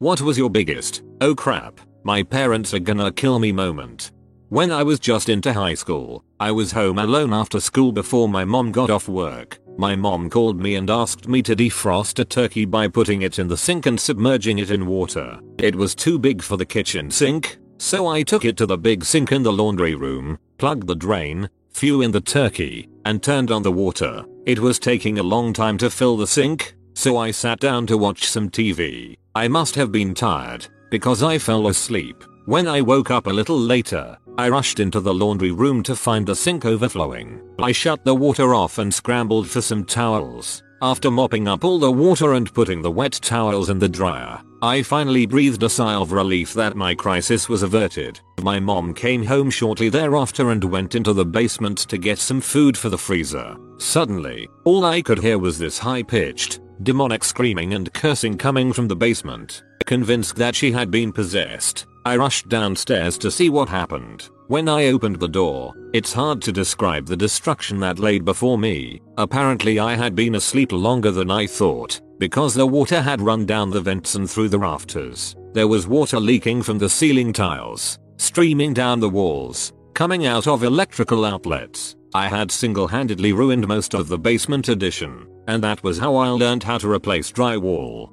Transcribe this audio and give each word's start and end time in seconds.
What 0.00 0.20
was 0.20 0.38
your 0.38 0.48
biggest, 0.48 1.02
oh 1.20 1.34
crap, 1.34 1.80
my 2.04 2.22
parents 2.22 2.72
are 2.72 2.78
gonna 2.78 3.10
kill 3.10 3.40
me 3.40 3.50
moment? 3.50 4.12
When 4.48 4.70
I 4.70 4.84
was 4.84 5.00
just 5.00 5.28
into 5.28 5.52
high 5.52 5.74
school, 5.74 6.22
I 6.38 6.52
was 6.52 6.70
home 6.70 7.00
alone 7.00 7.32
after 7.32 7.58
school 7.58 7.90
before 7.90 8.28
my 8.28 8.44
mom 8.44 8.70
got 8.70 8.90
off 8.90 9.08
work. 9.08 9.58
My 9.76 9.96
mom 9.96 10.30
called 10.30 10.60
me 10.60 10.76
and 10.76 10.88
asked 10.88 11.26
me 11.26 11.42
to 11.42 11.56
defrost 11.56 12.20
a 12.20 12.24
turkey 12.24 12.64
by 12.64 12.86
putting 12.86 13.22
it 13.22 13.40
in 13.40 13.48
the 13.48 13.56
sink 13.56 13.86
and 13.86 13.98
submerging 13.98 14.60
it 14.60 14.70
in 14.70 14.86
water. 14.86 15.40
It 15.58 15.74
was 15.74 15.96
too 15.96 16.16
big 16.16 16.42
for 16.42 16.56
the 16.56 16.64
kitchen 16.64 17.10
sink, 17.10 17.58
so 17.78 18.06
I 18.06 18.22
took 18.22 18.44
it 18.44 18.56
to 18.58 18.66
the 18.66 18.78
big 18.78 19.04
sink 19.04 19.32
in 19.32 19.42
the 19.42 19.52
laundry 19.52 19.96
room, 19.96 20.38
plugged 20.58 20.86
the 20.86 20.94
drain, 20.94 21.50
threw 21.72 22.02
in 22.02 22.12
the 22.12 22.20
turkey, 22.20 22.88
and 23.04 23.20
turned 23.20 23.50
on 23.50 23.64
the 23.64 23.72
water. 23.72 24.24
It 24.46 24.60
was 24.60 24.78
taking 24.78 25.18
a 25.18 25.24
long 25.24 25.52
time 25.52 25.76
to 25.78 25.90
fill 25.90 26.16
the 26.16 26.28
sink, 26.28 26.76
so 26.98 27.16
I 27.16 27.30
sat 27.30 27.60
down 27.60 27.86
to 27.86 27.96
watch 27.96 28.26
some 28.26 28.50
TV. 28.50 29.16
I 29.32 29.46
must 29.46 29.76
have 29.76 29.92
been 29.92 30.14
tired, 30.14 30.66
because 30.90 31.22
I 31.22 31.38
fell 31.38 31.68
asleep. 31.68 32.24
When 32.46 32.66
I 32.66 32.80
woke 32.80 33.12
up 33.12 33.28
a 33.28 33.32
little 33.32 33.56
later, 33.56 34.18
I 34.36 34.48
rushed 34.48 34.80
into 34.80 34.98
the 34.98 35.14
laundry 35.14 35.52
room 35.52 35.84
to 35.84 35.94
find 35.94 36.26
the 36.26 36.34
sink 36.34 36.64
overflowing. 36.64 37.40
I 37.60 37.70
shut 37.70 38.04
the 38.04 38.16
water 38.16 38.52
off 38.52 38.78
and 38.78 38.92
scrambled 38.92 39.48
for 39.48 39.60
some 39.60 39.84
towels. 39.84 40.64
After 40.82 41.08
mopping 41.08 41.46
up 41.46 41.64
all 41.64 41.78
the 41.78 41.92
water 41.92 42.34
and 42.34 42.52
putting 42.52 42.82
the 42.82 42.90
wet 42.90 43.12
towels 43.12 43.70
in 43.70 43.78
the 43.78 43.88
dryer, 43.88 44.40
I 44.60 44.82
finally 44.82 45.24
breathed 45.24 45.62
a 45.62 45.68
sigh 45.68 45.94
of 45.94 46.10
relief 46.10 46.52
that 46.54 46.76
my 46.76 46.96
crisis 46.96 47.48
was 47.48 47.62
averted. 47.62 48.18
My 48.42 48.58
mom 48.58 48.92
came 48.92 49.24
home 49.24 49.50
shortly 49.50 49.88
thereafter 49.88 50.50
and 50.50 50.64
went 50.64 50.96
into 50.96 51.12
the 51.12 51.24
basement 51.24 51.78
to 51.78 51.96
get 51.96 52.18
some 52.18 52.40
food 52.40 52.76
for 52.76 52.88
the 52.88 52.98
freezer. 52.98 53.56
Suddenly, 53.78 54.48
all 54.64 54.84
I 54.84 55.00
could 55.00 55.20
hear 55.20 55.38
was 55.38 55.60
this 55.60 55.78
high-pitched, 55.78 56.58
demonic 56.82 57.24
screaming 57.24 57.74
and 57.74 57.92
cursing 57.92 58.36
coming 58.38 58.72
from 58.72 58.88
the 58.88 58.96
basement. 58.96 59.62
Convinced 59.86 60.36
that 60.36 60.54
she 60.54 60.70
had 60.70 60.90
been 60.90 61.12
possessed, 61.12 61.86
I 62.04 62.16
rushed 62.16 62.48
downstairs 62.48 63.16
to 63.18 63.30
see 63.30 63.48
what 63.48 63.68
happened. 63.68 64.28
When 64.48 64.68
I 64.68 64.86
opened 64.86 65.18
the 65.18 65.28
door, 65.28 65.74
it's 65.92 66.12
hard 66.12 66.40
to 66.42 66.52
describe 66.52 67.06
the 67.06 67.16
destruction 67.16 67.80
that 67.80 67.98
laid 67.98 68.24
before 68.24 68.58
me. 68.58 69.00
Apparently 69.16 69.78
I 69.78 69.94
had 69.94 70.14
been 70.14 70.36
asleep 70.36 70.72
longer 70.72 71.10
than 71.10 71.30
I 71.30 71.46
thought, 71.46 72.00
because 72.18 72.54
the 72.54 72.66
water 72.66 73.00
had 73.00 73.20
run 73.20 73.46
down 73.46 73.70
the 73.70 73.80
vents 73.80 74.14
and 74.14 74.28
through 74.28 74.48
the 74.48 74.58
rafters. 74.58 75.36
There 75.52 75.68
was 75.68 75.86
water 75.86 76.20
leaking 76.20 76.62
from 76.62 76.78
the 76.78 76.88
ceiling 76.88 77.32
tiles, 77.32 77.98
streaming 78.16 78.72
down 78.74 79.00
the 79.00 79.08
walls, 79.08 79.72
coming 79.94 80.26
out 80.26 80.46
of 80.46 80.62
electrical 80.62 81.24
outlets. 81.24 81.96
I 82.14 82.28
had 82.28 82.50
single-handedly 82.50 83.32
ruined 83.32 83.68
most 83.68 83.94
of 83.94 84.08
the 84.08 84.18
basement 84.18 84.68
addition, 84.68 85.26
and 85.48 85.64
that 85.64 85.82
was 85.82 85.98
how 85.98 86.14
I 86.14 86.28
learned 86.28 86.62
how 86.62 86.78
to 86.78 86.90
replace 86.90 87.32
drywall. 87.32 88.12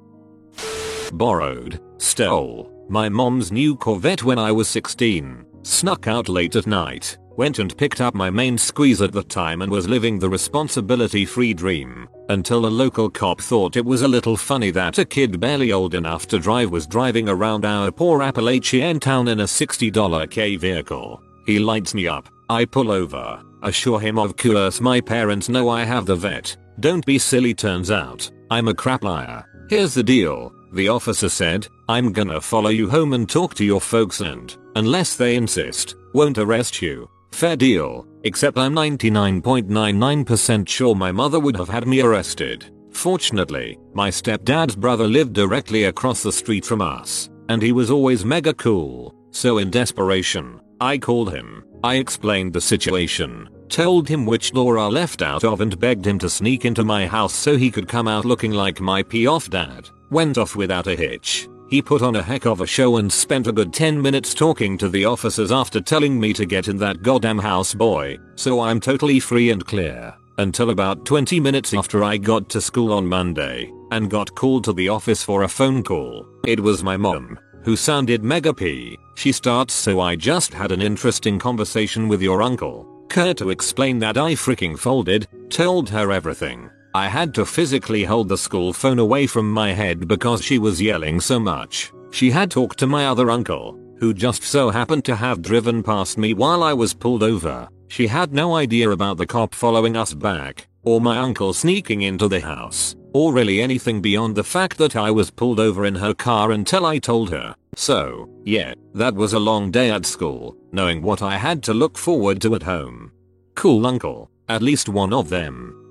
Borrowed, 1.12 1.82
stole, 1.98 2.72
my 2.90 3.10
mom's 3.10 3.52
new 3.52 3.76
Corvette 3.76 4.24
when 4.24 4.40
I 4.40 4.52
was 4.54 4.70
16, 4.70 5.46
snuck 5.62 6.08
out 6.08 6.30
late 6.30 6.56
at 6.56 6.66
night, 6.66 7.18
went 7.36 7.60
and 7.60 7.78
picked 7.78 8.00
up 8.00 8.16
my 8.16 8.30
main 8.30 8.58
squeeze 8.58 9.02
at 9.02 9.12
the 9.12 9.22
time 9.22 9.62
and 9.62 9.70
was 9.70 9.88
living 9.88 10.18
the 10.18 10.30
responsibility 10.30 11.26
free 11.26 11.54
dream, 11.54 12.08
until 12.30 12.66
a 12.66 12.68
local 12.68 13.10
cop 13.10 13.42
thought 13.42 13.76
it 13.76 13.84
was 13.84 14.04
a 14.04 14.08
little 14.08 14.38
funny 14.38 14.72
that 14.72 14.98
a 14.98 15.04
kid 15.04 15.38
barely 15.38 15.74
old 15.74 15.94
enough 15.94 16.28
to 16.28 16.40
drive 16.40 16.72
was 16.72 16.88
driving 16.88 17.28
around 17.28 17.66
our 17.66 17.92
poor 17.92 18.24
Appalachian 18.24 18.98
town 18.98 19.28
in 19.28 19.42
a 19.42 19.44
$60 19.44 20.32
K 20.32 20.56
vehicle. 20.56 21.22
He 21.46 21.60
lights 21.60 21.94
me 21.94 22.08
up, 22.08 22.30
I 22.50 22.64
pull 22.64 22.92
over, 22.92 23.44
assure 23.62 24.00
him 24.00 24.18
of 24.18 24.38
course 24.38 24.80
my 24.80 25.02
parents 25.02 25.50
know 25.50 25.68
I 25.68 25.84
have 25.84 26.06
the 26.06 26.16
Vette, 26.16 26.56
don't 26.80 27.06
be 27.06 27.18
silly 27.18 27.54
turns 27.54 27.92
out, 27.92 28.30
I'm 28.52 28.68
a 28.68 28.74
crap 28.74 29.04
liar. 29.04 29.46
Here's 29.70 29.94
the 29.94 30.04
deal, 30.04 30.54
the 30.74 30.90
officer 30.90 31.30
said, 31.30 31.68
I'm 31.88 32.12
gonna 32.12 32.42
follow 32.42 32.70
you 32.70 32.90
home 32.90 33.14
and 33.14 33.30
talk 33.30 33.54
to 33.56 33.66
your 33.66 33.82
folks 33.82 34.22
and, 34.22 34.56
unless 34.76 35.16
they 35.16 35.36
insist, 35.36 35.96
won't 36.14 36.38
arrest 36.38 36.82
you. 36.82 37.10
Fair 37.32 37.56
deal, 37.56 38.08
except 38.24 38.58
I'm 38.58 38.74
99.99% 38.74 40.68
sure 40.68 40.96
my 40.96 41.12
mother 41.12 41.40
would 41.40 41.58
have 41.58 41.70
had 41.70 41.88
me 41.88 42.02
arrested. 42.02 42.66
Fortunately, 42.92 43.78
my 43.94 44.10
stepdad's 44.10 44.76
brother 44.76 45.08
lived 45.08 45.34
directly 45.34 45.86
across 45.86 46.24
the 46.24 46.32
street 46.32 46.66
from 46.66 46.82
us, 46.82 47.30
and 47.50 47.62
he 47.62 47.72
was 47.72 47.92
always 47.92 48.24
mega 48.24 48.54
cool, 48.54 49.14
so 49.32 49.58
in 49.58 49.70
desperation, 49.70 50.62
I 50.80 50.98
called 50.98 51.34
him. 51.34 51.66
I 51.84 51.96
explained 51.96 52.54
the 52.54 52.62
situation, 52.62 53.50
told 53.70 54.08
him 54.08 54.26
which 54.26 54.52
door 54.52 54.78
I 54.78 54.88
left 54.88 55.22
out 55.22 55.44
of 55.44 55.62
and 55.62 55.80
begged 55.80 56.06
him 56.06 56.20
to 56.20 56.30
sneak 56.30 56.66
into 56.66 56.84
my 56.84 57.08
house 57.08 57.34
so 57.34 57.58
he 57.58 57.72
could 57.72 57.88
come 57.88 58.08
out 58.08 58.26
looking 58.26 58.52
like 58.52 58.80
my 58.80 59.04
pee 59.04 59.28
off 59.28 59.50
dad. 59.50 59.90
Went 60.10 60.38
off 60.38 60.56
without 60.56 60.88
a 60.88 60.96
hitch. 60.96 61.48
He 61.70 61.82
put 61.82 62.02
on 62.02 62.16
a 62.16 62.22
heck 62.22 62.46
of 62.46 62.62
a 62.62 62.68
show 62.68 62.98
and 62.98 63.12
spent 63.12 63.48
a 63.48 63.52
good 63.52 63.74
10 63.74 64.02
minutes 64.02 64.34
talking 64.34 64.78
to 64.78 64.88
the 64.88 65.06
officers 65.06 65.52
after 65.52 65.82
telling 65.82 66.20
me 66.20 66.32
to 66.34 66.46
get 66.46 66.68
in 66.68 66.78
that 66.78 67.02
goddamn 67.02 67.40
house 67.40 67.74
boy, 67.74 68.18
so 68.36 68.62
I'm 68.62 68.80
totally 68.80 69.20
free 69.20 69.50
and 69.50 69.66
clear. 69.66 70.14
Until 70.38 70.70
about 70.70 71.06
20 71.06 71.40
minutes 71.40 71.74
after 71.74 72.04
I 72.04 72.18
got 72.18 72.50
to 72.50 72.62
school 72.62 72.94
on 72.94 73.08
Monday, 73.08 73.72
and 73.92 74.12
got 74.12 74.36
called 74.36 74.64
to 74.66 74.74
the 74.74 74.90
office 74.90 75.24
for 75.24 75.44
a 75.44 75.48
phone 75.48 75.82
call. 75.82 76.28
It 76.46 76.60
was 76.60 76.84
my 76.84 76.98
mom, 76.98 77.40
who 77.64 77.76
sounded 77.76 78.24
mega 78.24 78.54
p. 78.54 78.98
She 79.16 79.32
starts 79.32 79.74
so 79.74 80.02
I 80.02 80.16
just 80.16 80.54
had 80.54 80.72
an 80.72 80.82
interesting 80.82 81.40
conversation 81.40 82.08
with 82.08 82.22
your 82.22 82.44
uncle. 82.44 82.95
Care 83.10 83.34
to 83.36 83.50
explain 83.50 84.00
that 84.00 84.18
I 84.18 84.34
freaking 84.34 84.78
folded, 84.78 85.28
told 85.50 85.90
her 85.90 86.12
everything. 86.12 86.70
I 86.94 87.08
had 87.08 87.34
to 87.36 87.46
physically 87.46 88.04
hold 88.04 88.30
the 88.30 88.38
school 88.38 88.72
phone 88.74 89.00
away 89.00 89.28
from 89.28 89.52
my 89.52 89.74
head 89.74 90.08
because 90.08 90.44
she 90.44 90.58
was 90.58 90.82
yelling 90.82 91.20
so 91.20 91.40
much. 91.40 91.92
She 92.12 92.32
had 92.32 92.50
talked 92.50 92.80
to 92.80 92.88
my 92.88 93.08
other 93.08 93.30
uncle, 93.30 93.78
who 94.00 94.14
just 94.14 94.44
so 94.44 94.70
happened 94.70 95.06
to 95.06 95.16
have 95.16 95.42
driven 95.42 95.84
past 95.84 96.18
me 96.18 96.34
while 96.34 96.64
I 96.64 96.74
was 96.74 96.94
pulled 96.94 97.24
over. 97.24 97.68
She 97.88 98.08
had 98.08 98.34
no 98.34 98.56
idea 98.56 98.90
about 98.90 99.18
the 99.18 99.28
cop 99.28 99.54
following 99.54 99.96
us 99.96 100.14
back, 100.14 100.68
or 100.84 101.02
my 101.02 101.18
uncle 101.18 101.54
sneaking 101.54 102.04
into 102.04 102.28
the 102.28 102.40
house, 102.42 102.96
or 103.16 103.32
really 103.32 103.62
anything 103.62 104.02
beyond 104.02 104.36
the 104.36 104.44
fact 104.44 104.78
that 104.78 104.94
I 104.94 105.10
was 105.10 105.32
pulled 105.32 105.58
over 105.58 105.86
in 105.86 105.96
her 105.96 106.14
car 106.14 106.52
until 106.52 106.86
I 106.86 107.00
told 107.00 107.30
her. 107.30 107.56
So, 107.74 108.28
yeah, 108.44 108.74
that 108.94 109.16
was 109.16 109.32
a 109.32 109.40
long 109.40 109.72
day 109.72 109.90
at 109.90 110.06
school, 110.06 110.58
knowing 110.74 111.02
what 111.02 111.22
I 111.22 111.38
had 111.38 111.64
to 111.64 111.74
look 111.74 111.98
forward 111.98 112.42
to 112.42 112.56
at 112.56 112.64
home. 112.64 113.14
Cool 113.56 113.88
uncle, 113.88 114.30
at 114.50 114.62
least 114.62 114.90
one 114.90 115.14
of 115.14 115.30
them. 115.30 115.82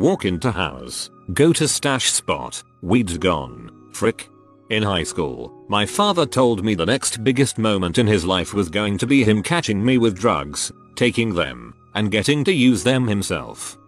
Walk 0.00 0.24
into 0.24 0.50
house, 0.50 1.10
go 1.32 1.52
to 1.52 1.68
stash 1.68 2.10
spot, 2.10 2.60
weeds 2.82 3.18
gone, 3.18 3.70
frick. 3.92 4.28
In 4.68 4.82
high 4.82 5.04
school, 5.04 5.64
my 5.68 5.86
father 5.86 6.26
told 6.26 6.64
me 6.64 6.74
the 6.74 6.84
next 6.84 7.22
biggest 7.22 7.56
moment 7.56 7.98
in 7.98 8.06
his 8.08 8.24
life 8.24 8.52
was 8.52 8.68
going 8.68 8.98
to 8.98 9.06
be 9.06 9.22
him 9.22 9.44
catching 9.44 9.84
me 9.84 9.96
with 9.96 10.18
drugs, 10.18 10.72
taking 10.96 11.34
them, 11.34 11.72
and 11.94 12.10
getting 12.10 12.42
to 12.42 12.52
use 12.52 12.82
them 12.82 13.06
himself. 13.06 13.78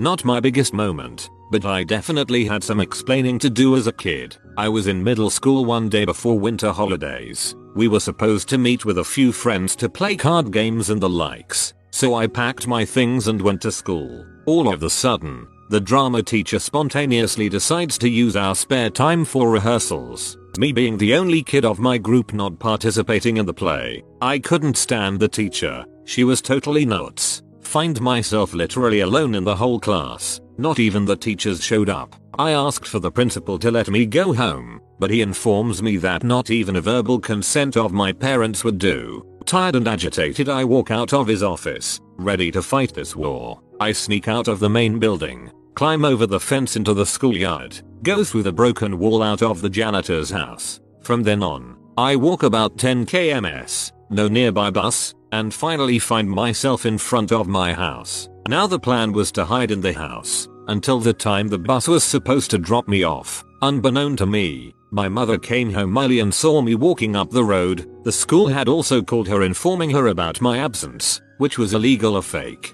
Not 0.00 0.24
my 0.24 0.40
biggest 0.40 0.74
moment, 0.74 1.30
but 1.52 1.64
I 1.64 1.84
definitely 1.84 2.44
had 2.44 2.64
some 2.64 2.80
explaining 2.80 3.38
to 3.38 3.48
do 3.48 3.76
as 3.76 3.86
a 3.86 3.92
kid. 3.92 4.36
I 4.56 4.68
was 4.68 4.88
in 4.88 5.04
middle 5.04 5.30
school 5.30 5.64
one 5.64 5.88
day 5.88 6.04
before 6.04 6.36
winter 6.36 6.72
holidays. 6.72 7.54
We 7.76 7.86
were 7.86 8.00
supposed 8.00 8.48
to 8.48 8.58
meet 8.58 8.84
with 8.84 8.98
a 8.98 9.04
few 9.04 9.30
friends 9.30 9.76
to 9.76 9.88
play 9.88 10.16
card 10.16 10.50
games 10.52 10.90
and 10.90 11.00
the 11.00 11.08
likes, 11.08 11.74
so 11.92 12.16
I 12.16 12.26
packed 12.26 12.66
my 12.66 12.84
things 12.84 13.28
and 13.28 13.40
went 13.40 13.62
to 13.62 13.70
school. 13.70 14.26
All 14.46 14.72
of 14.72 14.82
a 14.82 14.90
sudden, 14.90 15.46
the 15.70 15.80
drama 15.80 16.24
teacher 16.24 16.58
spontaneously 16.58 17.48
decides 17.48 17.96
to 17.98 18.08
use 18.08 18.34
our 18.34 18.56
spare 18.56 18.90
time 18.90 19.24
for 19.24 19.48
rehearsals. 19.48 20.36
Me 20.58 20.72
being 20.72 20.98
the 20.98 21.14
only 21.14 21.42
kid 21.42 21.64
of 21.64 21.78
my 21.78 21.98
group 21.98 22.32
not 22.32 22.58
participating 22.58 23.36
in 23.36 23.46
the 23.46 23.54
play, 23.54 24.02
I 24.20 24.40
couldn't 24.40 24.76
stand 24.76 25.20
the 25.20 25.28
teacher. 25.28 25.84
She 26.04 26.24
was 26.24 26.42
totally 26.42 26.84
nuts. 26.84 27.42
Find 27.64 28.00
myself 28.00 28.54
literally 28.54 29.00
alone 29.00 29.34
in 29.34 29.44
the 29.44 29.56
whole 29.56 29.80
class. 29.80 30.40
Not 30.58 30.78
even 30.78 31.04
the 31.04 31.16
teachers 31.16 31.62
showed 31.62 31.88
up. 31.88 32.14
I 32.38 32.52
asked 32.52 32.86
for 32.86 33.00
the 33.00 33.10
principal 33.10 33.58
to 33.58 33.70
let 33.70 33.88
me 33.88 34.06
go 34.06 34.32
home, 34.32 34.80
but 34.98 35.10
he 35.10 35.22
informs 35.22 35.82
me 35.82 35.96
that 35.98 36.22
not 36.24 36.50
even 36.50 36.76
a 36.76 36.80
verbal 36.80 37.18
consent 37.18 37.76
of 37.76 37.92
my 37.92 38.12
parents 38.12 38.64
would 38.64 38.78
do. 38.78 39.24
Tired 39.44 39.76
and 39.76 39.88
agitated 39.88 40.48
I 40.48 40.64
walk 40.64 40.90
out 40.90 41.12
of 41.12 41.26
his 41.26 41.42
office, 41.42 42.00
ready 42.16 42.50
to 42.52 42.62
fight 42.62 42.94
this 42.94 43.14
war. 43.14 43.60
I 43.80 43.92
sneak 43.92 44.28
out 44.28 44.48
of 44.48 44.60
the 44.60 44.70
main 44.70 44.98
building, 44.98 45.50
climb 45.74 46.04
over 46.04 46.26
the 46.26 46.40
fence 46.40 46.76
into 46.76 46.94
the 46.94 47.06
schoolyard, 47.06 47.80
go 48.02 48.24
through 48.24 48.44
the 48.44 48.52
broken 48.52 48.98
wall 48.98 49.22
out 49.22 49.42
of 49.42 49.60
the 49.60 49.70
janitor's 49.70 50.30
house. 50.30 50.80
From 51.02 51.22
then 51.22 51.42
on, 51.42 51.76
I 51.96 52.16
walk 52.16 52.42
about 52.42 52.78
10 52.78 53.06
kms, 53.06 53.92
no 54.10 54.28
nearby 54.28 54.70
bus, 54.70 55.14
and 55.34 55.52
finally 55.52 55.98
find 55.98 56.30
myself 56.30 56.86
in 56.86 56.96
front 56.96 57.32
of 57.32 57.48
my 57.48 57.72
house. 57.72 58.28
Now 58.48 58.68
the 58.68 58.78
plan 58.78 59.12
was 59.12 59.32
to 59.32 59.44
hide 59.44 59.72
in 59.72 59.80
the 59.80 59.92
house 59.92 60.46
until 60.68 61.00
the 61.00 61.12
time 61.12 61.48
the 61.48 61.58
bus 61.58 61.88
was 61.88 62.04
supposed 62.04 62.52
to 62.52 62.58
drop 62.58 62.86
me 62.86 63.02
off. 63.02 63.44
Unbeknown 63.60 64.16
to 64.18 64.26
me, 64.26 64.74
my 64.92 65.08
mother 65.08 65.36
came 65.36 65.72
home 65.72 65.98
early 65.98 66.20
and 66.20 66.32
saw 66.32 66.62
me 66.62 66.76
walking 66.76 67.16
up 67.16 67.30
the 67.30 67.42
road. 67.42 67.90
The 68.04 68.12
school 68.12 68.46
had 68.46 68.68
also 68.68 69.02
called 69.02 69.26
her 69.26 69.42
informing 69.42 69.90
her 69.90 70.06
about 70.06 70.40
my 70.40 70.58
absence, 70.58 71.20
which 71.38 71.58
was 71.58 71.74
illegal 71.74 72.14
or 72.14 72.22
fake. 72.22 72.72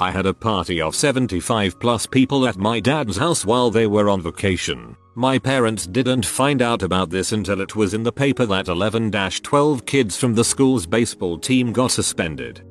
I 0.00 0.10
had 0.10 0.26
a 0.26 0.34
party 0.34 0.80
of 0.82 0.96
75 0.96 1.78
plus 1.78 2.06
people 2.06 2.48
at 2.48 2.56
my 2.56 2.80
dad's 2.80 3.18
house 3.18 3.46
while 3.46 3.70
they 3.70 3.86
were 3.86 4.10
on 4.10 4.20
vacation. 4.20 4.96
My 5.18 5.38
parents 5.38 5.86
didn't 5.86 6.26
find 6.26 6.60
out 6.60 6.82
about 6.82 7.08
this 7.08 7.32
until 7.32 7.62
it 7.62 7.74
was 7.74 7.94
in 7.94 8.02
the 8.02 8.12
paper 8.12 8.44
that 8.44 8.66
11-12 8.66 9.86
kids 9.86 10.14
from 10.14 10.34
the 10.34 10.44
school's 10.44 10.84
baseball 10.84 11.38
team 11.38 11.72
got 11.72 11.92
suspended. 11.92 12.62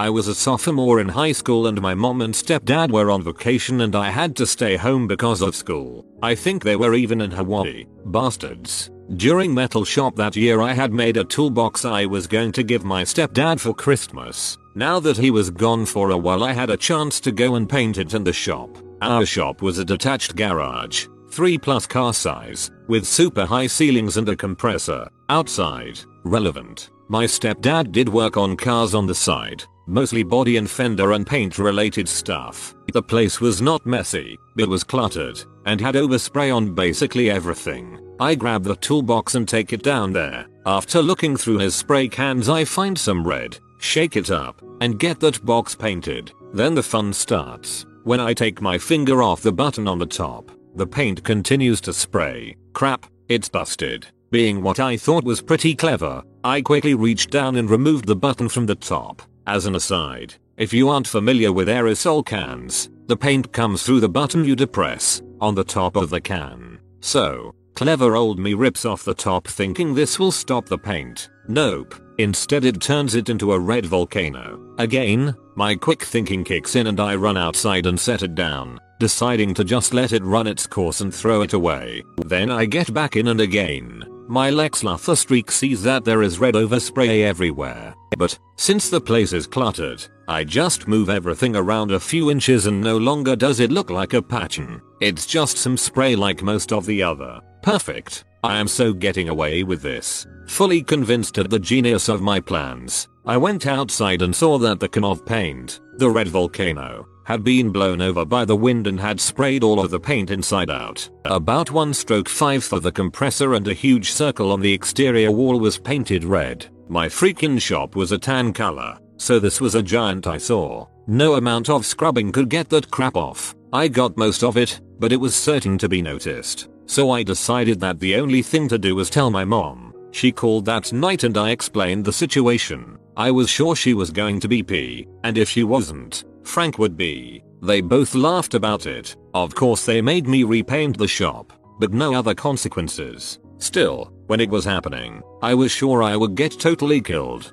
I 0.00 0.10
was 0.10 0.26
a 0.26 0.34
sophomore 0.34 0.98
in 0.98 1.08
high 1.08 1.30
school 1.30 1.68
and 1.68 1.80
my 1.80 1.94
mom 1.94 2.22
and 2.22 2.34
stepdad 2.34 2.90
were 2.90 3.08
on 3.12 3.22
vacation 3.22 3.82
and 3.82 3.94
I 3.94 4.10
had 4.10 4.34
to 4.34 4.48
stay 4.48 4.74
home 4.74 5.06
because 5.06 5.40
of 5.40 5.54
school. 5.54 6.04
I 6.24 6.34
think 6.34 6.64
they 6.64 6.74
were 6.74 6.94
even 6.94 7.20
in 7.20 7.30
Hawaii. 7.30 7.84
Bastards. 8.06 8.90
During 9.14 9.54
metal 9.54 9.84
shop 9.84 10.16
that 10.16 10.34
year 10.34 10.60
I 10.60 10.72
had 10.72 10.92
made 10.92 11.16
a 11.16 11.24
toolbox 11.24 11.84
I 11.84 12.04
was 12.06 12.26
going 12.26 12.50
to 12.50 12.64
give 12.64 12.84
my 12.84 13.04
stepdad 13.04 13.60
for 13.60 13.72
Christmas. 13.72 14.58
Now 14.74 14.98
that 14.98 15.18
he 15.18 15.30
was 15.30 15.50
gone 15.50 15.86
for 15.86 16.10
a 16.10 16.18
while 16.18 16.42
I 16.42 16.52
had 16.52 16.70
a 16.70 16.76
chance 16.76 17.20
to 17.20 17.30
go 17.30 17.54
and 17.54 17.68
paint 17.68 17.96
it 17.96 18.12
in 18.12 18.24
the 18.24 18.32
shop. 18.32 18.76
Our 19.00 19.24
shop 19.24 19.62
was 19.62 19.78
a 19.78 19.84
detached 19.84 20.34
garage. 20.34 21.06
3 21.30 21.58
plus 21.58 21.86
car 21.86 22.14
size, 22.14 22.70
with 22.86 23.06
super 23.06 23.44
high 23.46 23.66
ceilings 23.66 24.16
and 24.16 24.28
a 24.28 24.36
compressor. 24.36 25.08
Outside, 25.28 26.00
relevant. 26.24 26.90
My 27.08 27.24
stepdad 27.24 27.92
did 27.92 28.08
work 28.08 28.36
on 28.36 28.56
cars 28.56 28.94
on 28.94 29.06
the 29.06 29.14
side, 29.14 29.62
mostly 29.86 30.22
body 30.22 30.56
and 30.56 30.68
fender 30.68 31.12
and 31.12 31.26
paint 31.26 31.58
related 31.58 32.08
stuff. 32.08 32.74
The 32.92 33.02
place 33.02 33.40
was 33.40 33.62
not 33.62 33.86
messy, 33.86 34.38
but 34.56 34.68
was 34.68 34.84
cluttered, 34.84 35.42
and 35.64 35.80
had 35.80 35.94
overspray 35.94 36.54
on 36.54 36.74
basically 36.74 37.30
everything. 37.30 37.98
I 38.20 38.34
grab 38.34 38.64
the 38.64 38.76
toolbox 38.76 39.34
and 39.36 39.48
take 39.48 39.72
it 39.72 39.82
down 39.82 40.12
there. 40.12 40.46
After 40.66 41.00
looking 41.00 41.36
through 41.36 41.58
his 41.58 41.74
spray 41.74 42.08
cans 42.08 42.48
I 42.48 42.64
find 42.64 42.98
some 42.98 43.26
red, 43.26 43.58
shake 43.78 44.16
it 44.16 44.30
up, 44.30 44.60
and 44.80 44.98
get 44.98 45.20
that 45.20 45.44
box 45.44 45.74
painted. 45.74 46.32
Then 46.52 46.74
the 46.74 46.82
fun 46.82 47.12
starts. 47.12 47.86
When 48.04 48.20
I 48.20 48.34
take 48.34 48.60
my 48.60 48.76
finger 48.76 49.22
off 49.22 49.42
the 49.42 49.52
button 49.52 49.86
on 49.86 49.98
the 49.98 50.06
top, 50.06 50.50
the 50.78 50.86
paint 50.86 51.24
continues 51.24 51.80
to 51.82 51.92
spray. 51.92 52.56
Crap, 52.72 53.04
it's 53.28 53.48
busted. 53.48 54.06
Being 54.30 54.62
what 54.62 54.78
I 54.78 54.96
thought 54.96 55.24
was 55.24 55.42
pretty 55.42 55.74
clever, 55.74 56.22
I 56.44 56.62
quickly 56.62 56.94
reached 56.94 57.30
down 57.30 57.56
and 57.56 57.68
removed 57.68 58.06
the 58.06 58.14
button 58.14 58.48
from 58.48 58.66
the 58.66 58.76
top. 58.76 59.20
As 59.46 59.66
an 59.66 59.74
aside, 59.74 60.34
if 60.56 60.72
you 60.72 60.88
aren't 60.88 61.08
familiar 61.08 61.52
with 61.52 61.66
aerosol 61.66 62.24
cans, 62.24 62.90
the 63.08 63.16
paint 63.16 63.52
comes 63.52 63.82
through 63.82 64.00
the 64.00 64.08
button 64.08 64.44
you 64.44 64.54
depress 64.54 65.20
on 65.40 65.56
the 65.56 65.64
top 65.64 65.96
of 65.96 66.10
the 66.10 66.20
can. 66.20 66.78
So, 67.00 67.54
clever 67.78 68.16
old 68.16 68.40
me 68.40 68.54
rips 68.54 68.84
off 68.84 69.04
the 69.04 69.14
top 69.14 69.46
thinking 69.46 69.94
this 69.94 70.18
will 70.18 70.32
stop 70.32 70.66
the 70.66 70.76
paint. 70.76 71.30
Nope. 71.46 71.94
Instead 72.18 72.64
it 72.64 72.80
turns 72.80 73.14
it 73.14 73.28
into 73.28 73.52
a 73.52 73.58
red 73.58 73.86
volcano. 73.86 74.74
Again, 74.78 75.32
my 75.54 75.76
quick 75.76 76.02
thinking 76.02 76.42
kicks 76.42 76.74
in 76.74 76.88
and 76.88 76.98
I 76.98 77.14
run 77.14 77.36
outside 77.36 77.86
and 77.86 77.98
set 77.98 78.24
it 78.24 78.34
down, 78.34 78.80
deciding 78.98 79.54
to 79.54 79.62
just 79.62 79.94
let 79.94 80.12
it 80.12 80.24
run 80.24 80.48
its 80.48 80.66
course 80.66 81.02
and 81.02 81.14
throw 81.14 81.42
it 81.42 81.52
away. 81.52 82.02
Then 82.26 82.50
I 82.50 82.64
get 82.64 82.92
back 82.92 83.14
in 83.14 83.28
and 83.28 83.40
again, 83.40 84.02
my 84.26 84.50
Lex 84.50 84.82
Luthor 84.82 85.16
streak 85.16 85.52
sees 85.52 85.80
that 85.84 86.04
there 86.04 86.22
is 86.22 86.40
red 86.40 86.54
overspray 86.54 87.22
everywhere. 87.22 87.94
But, 88.18 88.36
since 88.56 88.90
the 88.90 89.00
place 89.00 89.32
is 89.32 89.46
cluttered, 89.46 90.04
I 90.26 90.42
just 90.42 90.88
move 90.88 91.08
everything 91.08 91.54
around 91.54 91.92
a 91.92 92.00
few 92.00 92.28
inches 92.28 92.66
and 92.66 92.80
no 92.80 92.96
longer 92.96 93.36
does 93.36 93.60
it 93.60 93.70
look 93.70 93.88
like 93.88 94.14
a 94.14 94.20
pattern. 94.20 94.82
It's 95.00 95.26
just 95.26 95.58
some 95.58 95.76
spray 95.76 96.16
like 96.16 96.42
most 96.42 96.72
of 96.72 96.84
the 96.84 97.04
other. 97.04 97.40
Perfect. 97.62 98.24
I 98.44 98.58
am 98.58 98.68
so 98.68 98.92
getting 98.92 99.28
away 99.28 99.64
with 99.64 99.82
this. 99.82 100.26
Fully 100.46 100.82
convinced 100.82 101.38
at 101.38 101.50
the 101.50 101.58
genius 101.58 102.08
of 102.08 102.22
my 102.22 102.40
plans, 102.40 103.08
I 103.26 103.36
went 103.36 103.66
outside 103.66 104.22
and 104.22 104.34
saw 104.34 104.58
that 104.58 104.80
the 104.80 104.88
can 104.88 105.04
of 105.04 105.26
paint, 105.26 105.80
the 105.96 106.08
red 106.08 106.28
volcano, 106.28 107.06
had 107.24 107.44
been 107.44 107.70
blown 107.70 108.00
over 108.00 108.24
by 108.24 108.46
the 108.46 108.56
wind 108.56 108.86
and 108.86 108.98
had 108.98 109.20
sprayed 109.20 109.62
all 109.62 109.80
of 109.80 109.90
the 109.90 110.00
paint 110.00 110.30
inside 110.30 110.70
out. 110.70 111.06
About 111.26 111.70
one 111.70 111.92
stroke 111.92 112.28
fifth 112.28 112.72
of 112.72 112.82
the 112.82 112.90
compressor 112.90 113.52
and 113.52 113.68
a 113.68 113.74
huge 113.74 114.12
circle 114.12 114.50
on 114.50 114.60
the 114.60 114.72
exterior 114.72 115.30
wall 115.30 115.60
was 115.60 115.76
painted 115.76 116.24
red. 116.24 116.66
My 116.88 117.06
freaking 117.06 117.60
shop 117.60 117.96
was 117.96 118.12
a 118.12 118.18
tan 118.18 118.54
color, 118.54 118.98
so 119.18 119.38
this 119.38 119.60
was 119.60 119.74
a 119.74 119.82
giant 119.82 120.26
eyesore. 120.26 120.88
No 121.06 121.34
amount 121.34 121.68
of 121.68 121.84
scrubbing 121.84 122.32
could 122.32 122.48
get 122.48 122.70
that 122.70 122.90
crap 122.90 123.16
off. 123.16 123.54
I 123.74 123.88
got 123.88 124.16
most 124.16 124.42
of 124.42 124.56
it, 124.56 124.80
but 124.98 125.12
it 125.12 125.20
was 125.20 125.34
certain 125.34 125.76
to 125.78 125.88
be 125.88 126.00
noticed. 126.00 126.68
So 126.88 127.10
I 127.10 127.22
decided 127.22 127.78
that 127.80 128.00
the 128.00 128.16
only 128.16 128.40
thing 128.40 128.66
to 128.68 128.78
do 128.78 128.94
was 128.94 129.10
tell 129.10 129.30
my 129.30 129.44
mom. 129.44 129.94
She 130.10 130.32
called 130.32 130.64
that 130.64 130.90
night 130.92 131.22
and 131.22 131.36
I 131.36 131.50
explained 131.50 132.04
the 132.04 132.12
situation. 132.12 132.98
I 133.14 133.30
was 133.30 133.50
sure 133.50 133.76
she 133.76 133.92
was 133.92 134.10
going 134.10 134.40
to 134.40 134.48
be 134.48 134.62
P, 134.62 135.06
and 135.22 135.36
if 135.36 135.50
she 135.50 135.64
wasn't, 135.64 136.24
Frank 136.44 136.78
would 136.78 136.96
be. 136.96 137.44
They 137.60 137.82
both 137.82 138.14
laughed 138.14 138.54
about 138.54 138.86
it. 138.86 139.14
Of 139.34 139.54
course 139.54 139.84
they 139.84 140.00
made 140.00 140.26
me 140.26 140.44
repaint 140.44 140.96
the 140.96 141.06
shop, 141.06 141.52
but 141.78 141.92
no 141.92 142.14
other 142.14 142.34
consequences. 142.34 143.38
Still, 143.58 144.10
when 144.28 144.40
it 144.40 144.48
was 144.48 144.64
happening, 144.64 145.22
I 145.42 145.52
was 145.52 145.70
sure 145.70 146.02
I 146.02 146.16
would 146.16 146.36
get 146.36 146.58
totally 146.58 147.02
killed. 147.02 147.52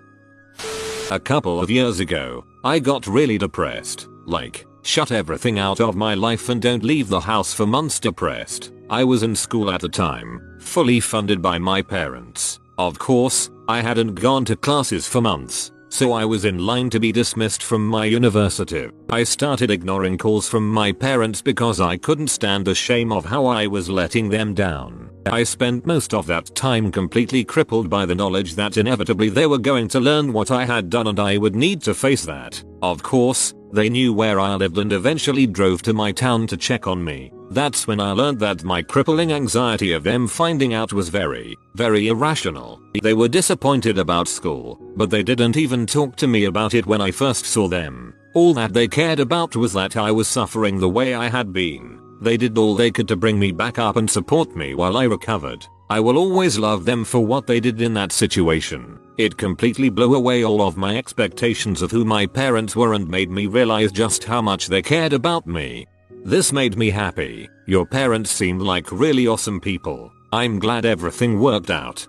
A 1.12 1.20
couple 1.20 1.60
of 1.60 1.70
years 1.70 2.00
ago, 2.00 2.46
I 2.64 2.80
got 2.80 3.06
really 3.06 3.38
depressed. 3.38 4.08
Like, 4.26 4.66
shut 4.84 5.12
everything 5.12 5.60
out 5.60 5.82
of 5.82 5.96
my 5.96 6.14
life 6.14 6.48
and 6.48 6.62
don't 6.62 6.84
leave 6.84 7.10
the 7.10 7.20
house 7.20 7.54
for 7.54 7.68
months 7.68 8.00
depressed. 8.00 8.72
I 8.90 9.04
was 9.04 9.24
in 9.24 9.36
school 9.36 9.72
at 9.72 9.82
the 9.82 9.90
time, 9.90 10.58
fully 10.60 11.00
funded 11.00 11.42
by 11.42 11.58
my 11.58 11.82
parents. 11.82 12.60
Of 12.78 13.00
course, 13.00 13.50
I 13.68 13.82
hadn't 13.82 14.16
gone 14.16 14.46
to 14.46 14.56
classes 14.56 15.08
for 15.08 15.22
months, 15.22 15.72
so 15.90 16.14
I 16.14 16.24
was 16.24 16.46
in 16.46 16.66
line 16.66 16.92
to 16.92 17.00
be 17.00 17.12
dismissed 17.12 17.64
from 17.64 17.88
my 17.88 18.06
university. 18.06 18.90
I 19.10 19.24
started 19.24 19.72
ignoring 19.72 20.20
calls 20.20 20.48
from 20.48 20.70
my 20.70 20.92
parents 20.92 21.42
because 21.42 21.82
I 21.82 21.98
couldn't 21.98 22.28
stand 22.28 22.66
the 22.66 22.76
shame 22.76 23.12
of 23.12 23.26
how 23.26 23.48
I 23.48 23.66
was 23.66 23.90
letting 23.90 24.30
them 24.30 24.54
down. 24.54 25.10
I 25.26 25.44
spent 25.44 25.88
most 25.88 26.14
of 26.14 26.28
that 26.28 26.54
time 26.54 26.92
completely 26.92 27.44
crippled 27.44 27.90
by 27.90 28.06
the 28.06 28.14
knowledge 28.14 28.54
that 28.54 28.78
inevitably 28.78 29.30
they 29.30 29.48
were 29.48 29.58
going 29.58 29.88
to 29.90 30.00
learn 30.00 30.32
what 30.32 30.52
I 30.52 30.66
had 30.66 30.92
done 30.92 31.08
and 31.08 31.20
I 31.20 31.38
would 31.38 31.56
need 31.56 31.82
to 31.84 31.96
face 31.96 32.26
that. 32.26 32.64
Of 32.84 33.02
course, 33.02 33.56
they 33.72 33.90
knew 33.90 34.14
where 34.14 34.40
I 34.40 34.54
lived 34.56 34.78
and 34.78 34.94
eventually 34.94 35.48
drove 35.48 35.82
to 35.84 35.94
my 35.94 36.12
town 36.12 36.46
to 36.48 36.58
check 36.58 36.86
on 36.86 37.04
me. 37.04 37.32
That's 37.52 37.88
when 37.88 38.00
I 38.00 38.12
learned 38.12 38.40
that 38.40 38.64
my 38.64 38.82
crippling 38.82 39.32
anxiety 39.32 39.92
of 39.92 40.04
them 40.04 40.28
finding 40.28 40.74
out 40.74 40.94
was 40.94 41.10
very, 41.10 41.56
very 41.76 42.08
irrational. 42.08 42.82
They 43.02 43.14
were 43.14 43.28
disappointed 43.28 43.98
about 43.98 44.28
school, 44.28 44.80
but 44.96 45.10
they 45.10 45.24
didn't 45.24 45.58
even 45.58 45.86
talk 45.86 46.16
to 46.18 46.28
me 46.28 46.46
about 46.46 46.74
it 46.74 46.86
when 46.86 47.02
I 47.02 47.12
first 47.12 47.46
saw 47.46 47.68
them. 47.68 48.16
All 48.34 48.54
that 48.56 48.74
they 48.74 48.88
cared 48.88 49.20
about 49.20 49.56
was 49.56 49.74
that 49.74 49.96
I 49.96 50.12
was 50.12 50.28
suffering 50.28 50.80
the 50.80 50.90
way 50.90 51.14
I 51.14 51.30
had 51.30 51.54
been. 51.54 52.02
They 52.22 52.38
did 52.38 52.58
all 52.58 52.76
they 52.76 52.92
could 52.92 53.08
to 53.10 53.16
bring 53.16 53.40
me 53.40 53.52
back 53.52 53.78
up 53.80 53.96
and 53.96 54.10
support 54.10 54.56
me 54.56 54.74
while 54.74 54.98
I 54.98 55.04
recovered. 55.04 55.66
I 55.90 56.00
will 56.00 56.18
always 56.18 56.58
love 56.58 56.84
them 56.84 57.06
for 57.06 57.24
what 57.24 57.46
they 57.46 57.60
did 57.60 57.80
in 57.80 57.94
that 57.94 58.12
situation. 58.12 59.00
It 59.18 59.38
completely 59.38 59.90
blew 59.90 60.16
away 60.16 60.44
all 60.44 60.62
of 60.62 60.78
my 60.78 60.98
expectations 60.98 61.82
of 61.82 61.92
who 61.92 62.04
my 62.04 62.26
parents 62.26 62.76
were 62.76 62.94
and 62.94 63.08
made 63.08 63.30
me 63.30 63.46
realize 63.46 63.92
just 63.92 64.24
how 64.24 64.42
much 64.42 64.68
they 64.68 64.82
cared 64.82 65.14
about 65.14 65.46
me. 65.46 65.86
This 66.26 66.52
made 66.52 66.76
me 66.76 66.90
happy. 66.90 67.48
Your 67.68 67.86
parents 67.86 68.32
seemed 68.32 68.64
like 68.64 68.92
really 68.92 69.28
awesome 69.28 69.62
people. 69.62 70.12
I'm 70.34 70.58
glad 70.58 70.84
everything 70.84 71.40
worked 71.40 71.70
out. 71.70 72.08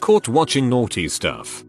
Caught 0.00 0.26
watching 0.26 0.70
naughty 0.70 1.10
stuff. 1.10 1.62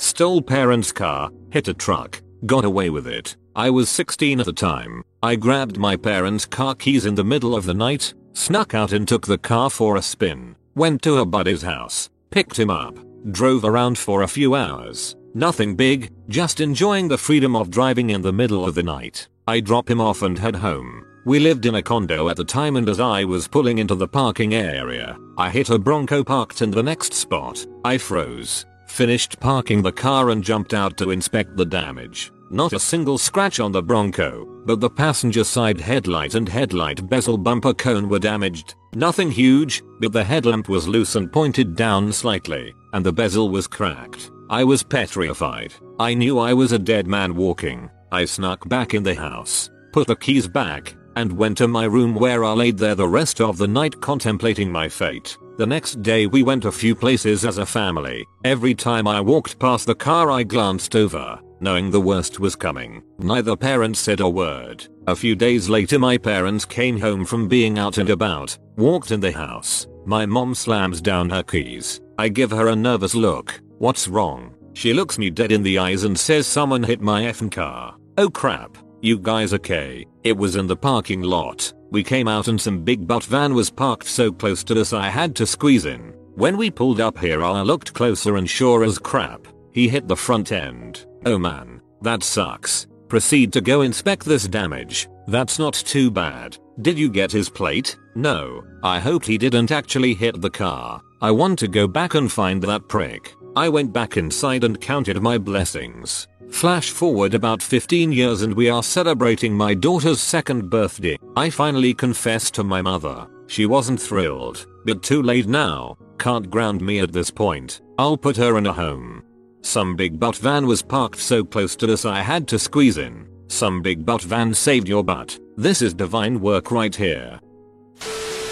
Stole 0.00 0.42
parents' 0.42 0.90
car, 0.90 1.30
hit 1.52 1.68
a 1.68 1.74
truck, 1.74 2.20
got 2.44 2.64
away 2.64 2.90
with 2.90 3.06
it. 3.06 3.36
I 3.54 3.70
was 3.70 3.88
16 3.88 4.40
at 4.40 4.46
the 4.46 4.52
time. 4.52 5.04
I 5.22 5.36
grabbed 5.36 5.78
my 5.78 5.94
parents' 5.94 6.44
car 6.44 6.74
keys 6.74 7.06
in 7.06 7.14
the 7.14 7.22
middle 7.22 7.54
of 7.54 7.64
the 7.64 7.74
night, 7.74 8.12
snuck 8.32 8.74
out 8.74 8.92
and 8.92 9.06
took 9.06 9.28
the 9.28 9.38
car 9.38 9.70
for 9.70 9.96
a 9.96 10.02
spin. 10.02 10.56
Went 10.74 11.02
to 11.02 11.18
a 11.18 11.24
buddy's 11.24 11.62
house, 11.62 12.10
picked 12.30 12.58
him 12.58 12.68
up, 12.68 12.98
drove 13.30 13.64
around 13.64 13.96
for 13.96 14.22
a 14.22 14.28
few 14.28 14.56
hours. 14.56 15.14
Nothing 15.34 15.76
big, 15.76 16.12
just 16.28 16.60
enjoying 16.60 17.06
the 17.06 17.16
freedom 17.16 17.54
of 17.54 17.70
driving 17.70 18.10
in 18.10 18.22
the 18.22 18.32
middle 18.32 18.64
of 18.64 18.74
the 18.74 18.82
night. 18.82 19.28
I 19.48 19.60
drop 19.60 19.88
him 19.88 20.00
off 20.00 20.22
and 20.22 20.38
head 20.38 20.56
home. 20.56 21.06
We 21.24 21.38
lived 21.38 21.66
in 21.66 21.76
a 21.76 21.82
condo 21.82 22.28
at 22.28 22.36
the 22.36 22.44
time 22.44 22.76
and 22.76 22.88
as 22.88 23.00
I 23.00 23.24
was 23.24 23.48
pulling 23.48 23.78
into 23.78 23.94
the 23.94 24.08
parking 24.08 24.54
area, 24.54 25.16
I 25.38 25.50
hit 25.50 25.70
a 25.70 25.78
Bronco 25.78 26.24
parked 26.24 26.62
in 26.62 26.70
the 26.70 26.82
next 26.82 27.12
spot. 27.12 27.64
I 27.84 27.98
froze, 27.98 28.64
finished 28.86 29.38
parking 29.38 29.82
the 29.82 29.92
car 29.92 30.30
and 30.30 30.42
jumped 30.42 30.74
out 30.74 30.96
to 30.98 31.10
inspect 31.10 31.56
the 31.56 31.66
damage. 31.66 32.32
Not 32.50 32.72
a 32.72 32.78
single 32.78 33.18
scratch 33.18 33.58
on 33.58 33.72
the 33.72 33.82
Bronco, 33.82 34.46
but 34.66 34.80
the 34.80 34.90
passenger 34.90 35.42
side 35.42 35.80
headlight 35.80 36.34
and 36.36 36.48
headlight 36.48 37.08
bezel 37.08 37.38
bumper 37.38 37.74
cone 37.74 38.08
were 38.08 38.20
damaged. 38.20 38.74
Nothing 38.94 39.30
huge, 39.30 39.82
but 40.00 40.12
the 40.12 40.22
headlamp 40.22 40.68
was 40.68 40.86
loose 40.86 41.16
and 41.16 41.32
pointed 41.32 41.74
down 41.74 42.12
slightly, 42.12 42.72
and 42.92 43.04
the 43.04 43.12
bezel 43.12 43.48
was 43.50 43.66
cracked. 43.66 44.30
I 44.48 44.62
was 44.62 44.84
petrified. 44.84 45.74
I 45.98 46.14
knew 46.14 46.38
I 46.38 46.52
was 46.52 46.70
a 46.70 46.78
dead 46.78 47.08
man 47.08 47.34
walking. 47.34 47.90
I 48.12 48.24
snuck 48.24 48.68
back 48.68 48.94
in 48.94 49.02
the 49.02 49.14
house, 49.14 49.70
put 49.92 50.06
the 50.06 50.16
keys 50.16 50.46
back, 50.46 50.94
and 51.16 51.32
went 51.32 51.58
to 51.58 51.68
my 51.68 51.84
room 51.84 52.14
where 52.14 52.44
I 52.44 52.52
laid 52.52 52.78
there 52.78 52.94
the 52.94 53.08
rest 53.08 53.40
of 53.40 53.58
the 53.58 53.66
night 53.66 54.00
contemplating 54.00 54.70
my 54.70 54.88
fate. 54.88 55.36
The 55.56 55.66
next 55.66 56.02
day 56.02 56.26
we 56.26 56.42
went 56.42 56.66
a 56.66 56.72
few 56.72 56.94
places 56.94 57.44
as 57.44 57.58
a 57.58 57.66
family. 57.66 58.26
Every 58.44 58.74
time 58.74 59.08
I 59.08 59.20
walked 59.20 59.58
past 59.58 59.86
the 59.86 59.94
car 59.94 60.30
I 60.30 60.42
glanced 60.42 60.94
over, 60.94 61.40
knowing 61.60 61.90
the 61.90 62.00
worst 62.00 62.38
was 62.38 62.54
coming. 62.54 63.02
Neither 63.18 63.56
parent 63.56 63.96
said 63.96 64.20
a 64.20 64.28
word. 64.28 64.86
A 65.06 65.16
few 65.16 65.34
days 65.34 65.70
later 65.70 65.98
my 65.98 66.18
parents 66.18 66.66
came 66.66 67.00
home 67.00 67.24
from 67.24 67.48
being 67.48 67.78
out 67.78 67.96
and 67.96 68.10
about, 68.10 68.56
walked 68.76 69.10
in 69.10 69.20
the 69.20 69.32
house. 69.32 69.86
My 70.04 70.26
mom 70.26 70.54
slams 70.54 71.00
down 71.00 71.30
her 71.30 71.42
keys. 71.42 72.00
I 72.18 72.28
give 72.28 72.50
her 72.50 72.68
a 72.68 72.76
nervous 72.76 73.14
look. 73.14 73.60
What's 73.78 74.08
wrong? 74.08 74.54
She 74.76 74.92
looks 74.92 75.16
me 75.18 75.30
dead 75.30 75.52
in 75.52 75.62
the 75.62 75.78
eyes 75.78 76.04
and 76.04 76.20
says 76.20 76.46
someone 76.46 76.82
hit 76.82 77.00
my 77.00 77.22
effing 77.22 77.50
car. 77.50 77.96
Oh 78.18 78.28
crap. 78.28 78.76
You 79.00 79.18
guys 79.18 79.54
okay? 79.54 80.04
It 80.22 80.36
was 80.36 80.56
in 80.56 80.66
the 80.66 80.76
parking 80.76 81.22
lot. 81.22 81.72
We 81.90 82.04
came 82.04 82.28
out 82.28 82.48
and 82.48 82.60
some 82.60 82.84
big 82.84 83.06
butt 83.06 83.24
van 83.24 83.54
was 83.54 83.70
parked 83.70 84.06
so 84.06 84.30
close 84.30 84.62
to 84.64 84.78
us 84.78 84.92
I 84.92 85.08
had 85.08 85.34
to 85.36 85.46
squeeze 85.46 85.86
in. 85.86 86.12
When 86.34 86.58
we 86.58 86.70
pulled 86.70 87.00
up 87.00 87.18
here 87.18 87.42
I 87.42 87.62
looked 87.62 87.94
closer 87.94 88.36
and 88.36 88.48
sure 88.48 88.84
as 88.84 88.98
crap, 88.98 89.48
he 89.72 89.88
hit 89.88 90.08
the 90.08 90.14
front 90.14 90.52
end. 90.52 91.06
Oh 91.24 91.38
man, 91.38 91.80
that 92.02 92.22
sucks. 92.22 92.86
Proceed 93.08 93.54
to 93.54 93.62
go 93.62 93.80
inspect 93.80 94.26
this 94.26 94.46
damage. 94.46 95.08
That's 95.26 95.58
not 95.58 95.72
too 95.72 96.10
bad. 96.10 96.58
Did 96.82 96.98
you 96.98 97.08
get 97.08 97.32
his 97.32 97.48
plate? 97.48 97.96
No. 98.14 98.62
I 98.82 99.00
hope 99.00 99.24
he 99.24 99.38
didn't 99.38 99.72
actually 99.72 100.12
hit 100.12 100.42
the 100.42 100.50
car. 100.50 101.00
I 101.22 101.30
want 101.30 101.58
to 101.60 101.66
go 101.66 101.88
back 101.88 102.12
and 102.12 102.30
find 102.30 102.62
that 102.64 102.88
prick. 102.88 103.32
I 103.56 103.70
went 103.70 103.90
back 103.90 104.18
inside 104.18 104.64
and 104.64 104.78
counted 104.78 105.22
my 105.22 105.38
blessings. 105.38 106.28
Flash 106.50 106.90
forward 106.90 107.32
about 107.32 107.62
15 107.62 108.12
years 108.12 108.42
and 108.42 108.52
we 108.52 108.68
are 108.68 108.82
celebrating 108.82 109.54
my 109.54 109.72
daughter's 109.72 110.20
second 110.20 110.68
birthday. 110.68 111.16
I 111.36 111.48
finally 111.48 111.94
confessed 111.94 112.52
to 112.54 112.64
my 112.64 112.82
mother. 112.82 113.26
She 113.46 113.64
wasn't 113.64 114.00
thrilled, 114.00 114.66
but 114.84 115.02
too 115.02 115.22
late 115.22 115.46
now. 115.46 115.96
Can't 116.18 116.50
ground 116.50 116.82
me 116.82 117.00
at 117.00 117.12
this 117.12 117.30
point. 117.30 117.80
I'll 117.98 118.18
put 118.18 118.36
her 118.36 118.58
in 118.58 118.66
a 118.66 118.72
home. 118.74 119.22
Some 119.62 119.96
big 119.96 120.20
butt 120.20 120.36
van 120.36 120.66
was 120.66 120.82
parked 120.82 121.18
so 121.18 121.42
close 121.42 121.74
to 121.76 121.90
us 121.90 122.04
I 122.04 122.20
had 122.20 122.46
to 122.48 122.58
squeeze 122.58 122.98
in. 122.98 123.26
Some 123.48 123.80
big 123.80 124.04
butt 124.04 124.20
van 124.20 124.52
saved 124.52 124.86
your 124.86 125.02
butt. 125.02 125.38
This 125.56 125.80
is 125.80 125.94
divine 125.94 126.42
work 126.42 126.70
right 126.70 126.94
here. 126.94 127.40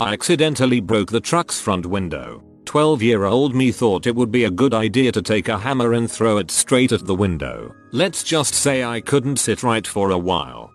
I 0.01 0.15
accidentally 0.15 0.81
broke 0.81 1.11
the 1.11 1.21
truck's 1.21 1.61
front 1.61 1.85
window. 1.85 2.43
12 2.75 3.03
year 3.03 3.23
old 3.23 3.55
me 3.55 3.71
thought 3.71 4.05
it 4.05 4.17
would 4.17 4.33
be 4.33 4.43
a 4.43 4.51
good 4.51 4.75
idea 4.75 5.13
to 5.13 5.23
take 5.23 5.47
a 5.47 5.57
hammer 5.57 5.93
and 5.93 6.11
throw 6.11 6.39
it 6.39 6.51
straight 6.51 6.91
at 6.91 7.07
the 7.07 7.15
window. 7.15 7.73
Let's 7.93 8.25
just 8.25 8.53
say 8.53 8.83
I 8.83 9.01
couldn't 9.01 9.37
sit 9.37 9.63
right 9.63 9.87
for 9.87 10.11
a 10.11 10.19
while. 10.19 10.73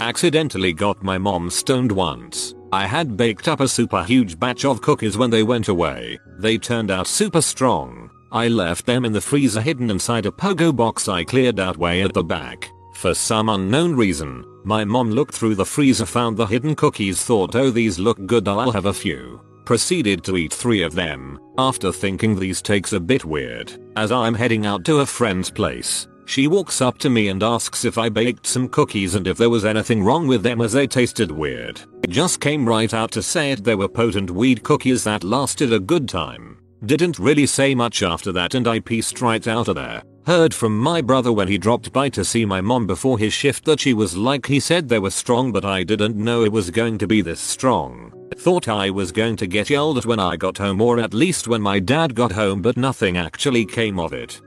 Accidentally 0.00 0.72
got 0.72 1.00
my 1.00 1.16
mom 1.16 1.48
stoned 1.48 1.92
once. 1.92 2.56
I 2.72 2.88
had 2.88 3.16
baked 3.16 3.46
up 3.46 3.60
a 3.60 3.68
super 3.68 4.02
huge 4.02 4.36
batch 4.36 4.64
of 4.64 4.82
cookies 4.82 5.16
when 5.16 5.30
they 5.30 5.44
went 5.44 5.68
away. 5.68 6.18
They 6.40 6.58
turned 6.58 6.90
out 6.90 7.06
super 7.06 7.40
strong. 7.40 8.10
I 8.32 8.48
left 8.48 8.84
them 8.84 9.04
in 9.04 9.12
the 9.12 9.20
freezer 9.20 9.60
hidden 9.60 9.90
inside 9.90 10.26
a 10.26 10.32
pogo 10.32 10.74
box 10.74 11.06
I 11.06 11.22
cleared 11.22 11.60
out 11.60 11.76
way 11.76 12.02
at 12.02 12.14
the 12.14 12.24
back. 12.24 12.68
For 12.94 13.14
some 13.14 13.48
unknown 13.48 13.94
reason, 13.94 14.44
my 14.64 14.84
mom 14.84 15.12
looked 15.12 15.36
through 15.36 15.54
the 15.54 15.64
freezer 15.64 16.04
found 16.04 16.36
the 16.36 16.46
hidden 16.46 16.74
cookies 16.74 17.22
thought 17.22 17.54
oh 17.54 17.70
these 17.70 18.00
look 18.00 18.26
good 18.26 18.48
I'll 18.48 18.72
have 18.72 18.86
a 18.86 18.92
few 18.92 19.40
proceeded 19.70 20.24
to 20.24 20.36
eat 20.36 20.52
three 20.52 20.82
of 20.82 20.96
them, 20.96 21.38
after 21.56 21.92
thinking 21.92 22.34
these 22.34 22.60
takes 22.60 22.92
a 22.92 22.98
bit 22.98 23.24
weird. 23.24 23.72
As 23.94 24.10
I'm 24.10 24.34
heading 24.34 24.66
out 24.66 24.84
to 24.86 24.98
a 24.98 25.06
friend's 25.06 25.48
place, 25.48 26.08
she 26.26 26.48
walks 26.48 26.80
up 26.80 26.98
to 26.98 27.08
me 27.08 27.28
and 27.28 27.40
asks 27.40 27.84
if 27.84 27.96
I 27.96 28.08
baked 28.08 28.48
some 28.48 28.68
cookies 28.68 29.14
and 29.14 29.28
if 29.28 29.38
there 29.38 29.48
was 29.48 29.64
anything 29.64 30.02
wrong 30.02 30.26
with 30.26 30.42
them 30.42 30.60
as 30.60 30.72
they 30.72 30.88
tasted 30.88 31.30
weird. 31.30 31.80
It 32.02 32.10
Just 32.10 32.40
came 32.40 32.68
right 32.68 32.92
out 32.92 33.12
to 33.12 33.22
say 33.22 33.52
it 33.52 33.62
they 33.62 33.76
were 33.76 33.86
potent 33.86 34.32
weed 34.32 34.64
cookies 34.64 35.04
that 35.04 35.22
lasted 35.22 35.72
a 35.72 35.78
good 35.78 36.08
time. 36.08 36.58
Didn't 36.84 37.20
really 37.20 37.46
say 37.46 37.72
much 37.72 38.02
after 38.02 38.32
that 38.32 38.56
and 38.56 38.66
I 38.66 38.80
pieced 38.80 39.20
right 39.20 39.46
out 39.46 39.68
of 39.68 39.76
there. 39.76 40.02
Heard 40.26 40.52
from 40.52 40.78
my 40.78 41.00
brother 41.00 41.32
when 41.32 41.48
he 41.48 41.56
dropped 41.56 41.92
by 41.92 42.10
to 42.10 42.24
see 42.24 42.44
my 42.44 42.60
mom 42.60 42.86
before 42.86 43.18
his 43.18 43.32
shift 43.32 43.64
that 43.64 43.80
she 43.80 43.94
was 43.94 44.16
like 44.16 44.46
he 44.46 44.60
said 44.60 44.88
they 44.88 44.98
were 44.98 45.10
strong 45.10 45.50
but 45.50 45.64
I 45.64 45.82
didn't 45.82 46.16
know 46.16 46.44
it 46.44 46.52
was 46.52 46.70
going 46.70 46.98
to 46.98 47.06
be 47.06 47.22
this 47.22 47.40
strong. 47.40 48.12
Thought 48.36 48.68
I 48.68 48.90
was 48.90 49.12
going 49.12 49.36
to 49.36 49.46
get 49.46 49.70
yelled 49.70 49.98
at 49.98 50.06
when 50.06 50.20
I 50.20 50.36
got 50.36 50.58
home 50.58 50.82
or 50.82 51.00
at 51.00 51.14
least 51.14 51.48
when 51.48 51.62
my 51.62 51.78
dad 51.78 52.14
got 52.14 52.32
home 52.32 52.60
but 52.60 52.76
nothing 52.76 53.16
actually 53.16 53.64
came 53.64 53.98
of 53.98 54.12
it. 54.12 54.40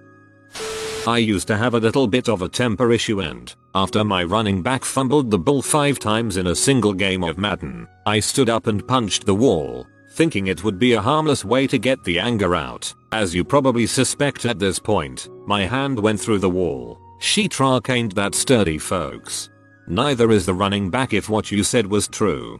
I 1.08 1.18
used 1.18 1.48
to 1.48 1.58
have 1.58 1.74
a 1.74 1.80
little 1.80 2.08
bit 2.08 2.30
of 2.30 2.44
a 2.44 2.50
temper 2.50 2.92
issue 2.92 3.22
and, 3.22 3.54
after 3.76 4.04
my 4.04 4.24
running 4.24 4.62
back 4.62 4.86
fumbled 4.86 5.32
the 5.32 5.40
ball 5.40 5.62
5 5.62 6.00
times 6.00 6.38
in 6.38 6.48
a 6.48 6.56
single 6.56 6.94
game 6.94 7.24
of 7.24 7.38
Madden, 7.38 7.88
I 8.06 8.20
stood 8.20 8.50
up 8.50 8.68
and 8.68 8.88
punched 8.88 9.26
the 9.26 9.36
wall, 9.36 9.86
thinking 10.14 10.48
it 10.48 10.64
would 10.64 10.78
be 10.78 10.94
a 10.94 11.02
harmless 11.02 11.44
way 11.44 11.68
to 11.68 11.78
get 11.78 12.04
the 12.04 12.20
anger 12.20 12.56
out. 12.56 12.94
As 13.12 13.34
you 13.34 13.44
probably 13.44 13.88
suspect 13.88 14.46
at 14.46 14.60
this 14.60 14.80
point, 14.80 15.28
my 15.46 15.66
hand 15.66 16.00
went 16.00 16.20
through 16.20 16.40
the 16.40 16.50
wall. 16.50 17.00
Sheetrock 17.20 17.90
ain't 17.90 18.16
that 18.16 18.36
sturdy 18.36 18.78
folks. 18.78 19.50
Neither 19.88 20.32
is 20.32 20.46
the 20.46 20.54
running 20.54 20.90
back 20.90 21.14
if 21.14 21.30
what 21.30 21.52
you 21.52 21.64
said 21.64 21.88
was 21.88 22.08
true. 22.08 22.60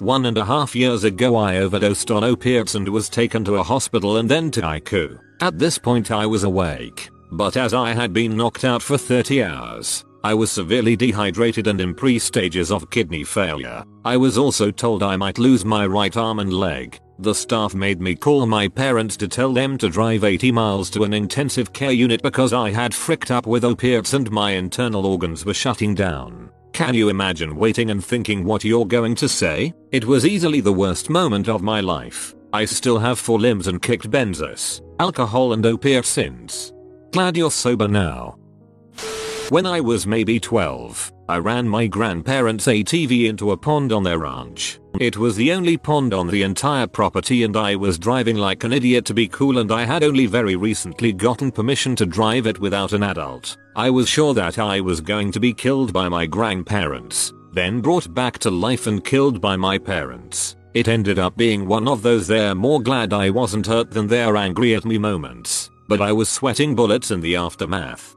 One 0.00 0.26
and 0.26 0.38
a 0.38 0.44
half 0.44 0.74
years 0.74 1.04
ago 1.04 1.36
I 1.36 1.58
overdosed 1.58 2.10
on 2.10 2.24
opiates 2.24 2.74
and 2.74 2.88
was 2.88 3.08
taken 3.08 3.44
to 3.44 3.56
a 3.56 3.62
hospital 3.62 4.16
and 4.16 4.28
then 4.28 4.50
to 4.52 4.62
ICU. 4.62 5.18
At 5.40 5.58
this 5.58 5.78
point 5.78 6.10
I 6.10 6.26
was 6.26 6.44
awake, 6.44 7.10
but 7.32 7.56
as 7.56 7.74
I 7.74 7.92
had 7.92 8.12
been 8.12 8.36
knocked 8.36 8.64
out 8.64 8.82
for 8.82 8.96
30 8.96 9.42
hours, 9.42 10.04
I 10.22 10.34
was 10.34 10.50
severely 10.52 10.96
dehydrated 10.96 11.66
and 11.66 11.80
in 11.80 11.94
pre-stages 11.94 12.70
of 12.70 12.90
kidney 12.90 13.24
failure. 13.24 13.84
I 14.04 14.16
was 14.16 14.36
also 14.36 14.70
told 14.70 15.02
I 15.02 15.16
might 15.16 15.38
lose 15.38 15.64
my 15.64 15.86
right 15.86 16.16
arm 16.16 16.40
and 16.40 16.52
leg. 16.52 16.98
The 17.20 17.34
staff 17.34 17.74
made 17.74 18.00
me 18.00 18.14
call 18.14 18.46
my 18.46 18.68
parents 18.68 19.16
to 19.18 19.28
tell 19.28 19.52
them 19.52 19.76
to 19.78 19.88
drive 19.88 20.24
80 20.24 20.52
miles 20.52 20.90
to 20.90 21.04
an 21.04 21.12
intensive 21.12 21.72
care 21.72 21.92
unit 21.92 22.22
because 22.22 22.52
I 22.52 22.70
had 22.70 22.94
fricked 22.94 23.30
up 23.30 23.46
with 23.46 23.64
opiates 23.64 24.14
and 24.14 24.30
my 24.30 24.52
internal 24.52 25.06
organs 25.06 25.44
were 25.44 25.54
shutting 25.54 25.94
down. 25.94 26.50
Can 26.72 26.94
you 26.94 27.08
imagine 27.08 27.56
waiting 27.56 27.90
and 27.90 28.02
thinking 28.02 28.44
what 28.44 28.64
you're 28.64 28.86
going 28.86 29.14
to 29.16 29.28
say? 29.28 29.74
It 29.90 30.06
was 30.06 30.24
easily 30.24 30.60
the 30.60 30.72
worst 30.72 31.10
moment 31.10 31.48
of 31.48 31.62
my 31.62 31.80
life. 31.80 32.34
I 32.52 32.64
still 32.64 32.98
have 32.98 33.18
four 33.18 33.38
limbs 33.38 33.66
and 33.66 33.82
kicked 33.82 34.10
benzos, 34.10 34.80
alcohol 34.98 35.52
and 35.52 35.64
opiate 35.66 36.06
since. 36.06 36.72
Glad 37.12 37.36
you're 37.36 37.50
sober 37.50 37.86
now. 37.86 38.39
When 39.50 39.66
I 39.66 39.80
was 39.80 40.06
maybe 40.06 40.38
12, 40.38 41.12
I 41.28 41.38
ran 41.38 41.68
my 41.68 41.88
grandparents' 41.88 42.68
ATV 42.68 43.28
into 43.28 43.50
a 43.50 43.56
pond 43.56 43.90
on 43.90 44.04
their 44.04 44.20
ranch. 44.20 44.78
It 45.00 45.16
was 45.16 45.34
the 45.34 45.50
only 45.50 45.76
pond 45.76 46.14
on 46.14 46.28
the 46.28 46.44
entire 46.44 46.86
property 46.86 47.42
and 47.42 47.56
I 47.56 47.74
was 47.74 47.98
driving 47.98 48.36
like 48.36 48.62
an 48.62 48.72
idiot 48.72 49.04
to 49.06 49.14
be 49.14 49.26
cool 49.26 49.58
and 49.58 49.72
I 49.72 49.84
had 49.84 50.04
only 50.04 50.26
very 50.26 50.54
recently 50.54 51.12
gotten 51.12 51.50
permission 51.50 51.96
to 51.96 52.06
drive 52.06 52.46
it 52.46 52.60
without 52.60 52.92
an 52.92 53.02
adult. 53.02 53.56
I 53.74 53.90
was 53.90 54.08
sure 54.08 54.34
that 54.34 54.60
I 54.60 54.80
was 54.80 55.00
going 55.00 55.32
to 55.32 55.40
be 55.40 55.52
killed 55.52 55.92
by 55.92 56.08
my 56.08 56.26
grandparents, 56.26 57.32
then 57.52 57.80
brought 57.80 58.14
back 58.14 58.38
to 58.40 58.52
life 58.52 58.86
and 58.86 59.04
killed 59.04 59.40
by 59.40 59.56
my 59.56 59.78
parents. 59.78 60.54
It 60.74 60.86
ended 60.86 61.18
up 61.18 61.36
being 61.36 61.66
one 61.66 61.88
of 61.88 62.02
those 62.02 62.28
they're 62.28 62.54
more 62.54 62.80
glad 62.80 63.12
I 63.12 63.30
wasn't 63.30 63.66
hurt 63.66 63.90
than 63.90 64.06
they're 64.06 64.36
angry 64.36 64.76
at 64.76 64.84
me 64.84 64.96
moments, 64.96 65.70
but 65.88 66.00
I 66.00 66.12
was 66.12 66.28
sweating 66.28 66.76
bullets 66.76 67.10
in 67.10 67.20
the 67.20 67.34
aftermath. 67.34 68.14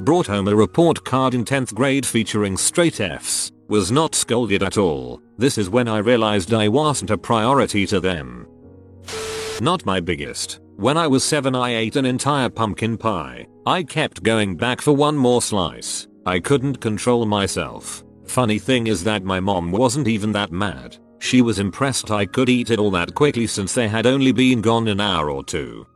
Brought 0.00 0.26
home 0.26 0.48
a 0.48 0.56
report 0.56 1.04
card 1.04 1.34
in 1.34 1.44
10th 1.44 1.74
grade 1.74 2.04
featuring 2.04 2.56
straight 2.56 3.00
Fs. 3.00 3.52
Was 3.68 3.92
not 3.92 4.14
scolded 4.14 4.62
at 4.62 4.78
all. 4.78 5.20
This 5.38 5.58
is 5.58 5.70
when 5.70 5.86
I 5.86 5.98
realized 5.98 6.52
I 6.52 6.68
wasn't 6.68 7.10
a 7.10 7.18
priority 7.18 7.86
to 7.86 8.00
them. 8.00 8.48
Not 9.60 9.86
my 9.86 10.00
biggest. 10.00 10.60
When 10.76 10.96
I 10.96 11.06
was 11.06 11.22
7 11.22 11.54
I 11.54 11.76
ate 11.76 11.96
an 11.96 12.06
entire 12.06 12.48
pumpkin 12.48 12.96
pie. 12.96 13.46
I 13.66 13.82
kept 13.84 14.22
going 14.22 14.56
back 14.56 14.80
for 14.80 14.92
one 14.92 15.16
more 15.16 15.42
slice. 15.42 16.08
I 16.26 16.40
couldn't 16.40 16.80
control 16.80 17.26
myself. 17.26 18.02
Funny 18.24 18.58
thing 18.58 18.88
is 18.88 19.04
that 19.04 19.22
my 19.24 19.40
mom 19.40 19.70
wasn't 19.70 20.08
even 20.08 20.32
that 20.32 20.50
mad. 20.50 20.96
She 21.20 21.42
was 21.42 21.60
impressed 21.60 22.10
I 22.10 22.26
could 22.26 22.48
eat 22.48 22.70
it 22.70 22.78
all 22.78 22.90
that 22.92 23.14
quickly 23.14 23.46
since 23.46 23.74
they 23.74 23.88
had 23.88 24.06
only 24.06 24.32
been 24.32 24.60
gone 24.62 24.88
an 24.88 25.00
hour 25.00 25.30
or 25.30 25.44
two 25.44 25.86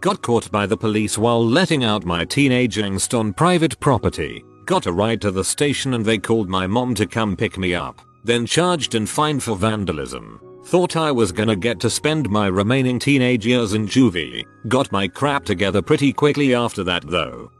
got 0.00 0.22
caught 0.22 0.50
by 0.50 0.66
the 0.66 0.76
police 0.76 1.18
while 1.18 1.44
letting 1.44 1.84
out 1.84 2.06
my 2.06 2.24
teenage 2.24 2.76
angst 2.76 3.18
on 3.18 3.34
private 3.34 3.78
property, 3.80 4.42
got 4.64 4.86
a 4.86 4.92
ride 4.92 5.20
to 5.20 5.30
the 5.30 5.44
station 5.44 5.94
and 5.94 6.04
they 6.04 6.16
called 6.16 6.48
my 6.48 6.66
mom 6.66 6.94
to 6.94 7.06
come 7.06 7.36
pick 7.36 7.58
me 7.58 7.74
up, 7.74 8.00
then 8.24 8.46
charged 8.46 8.94
and 8.94 9.08
fined 9.08 9.42
for 9.42 9.56
vandalism. 9.56 10.40
Thought 10.64 10.96
I 10.96 11.10
was 11.10 11.32
gonna 11.32 11.56
get 11.56 11.80
to 11.80 11.90
spend 11.90 12.30
my 12.30 12.46
remaining 12.46 12.98
teenage 12.98 13.46
years 13.46 13.74
in 13.74 13.86
juvie, 13.86 14.44
got 14.68 14.90
my 14.90 15.06
crap 15.06 15.44
together 15.44 15.82
pretty 15.82 16.12
quickly 16.12 16.54
after 16.54 16.82
that 16.84 17.06
though. 17.06 17.50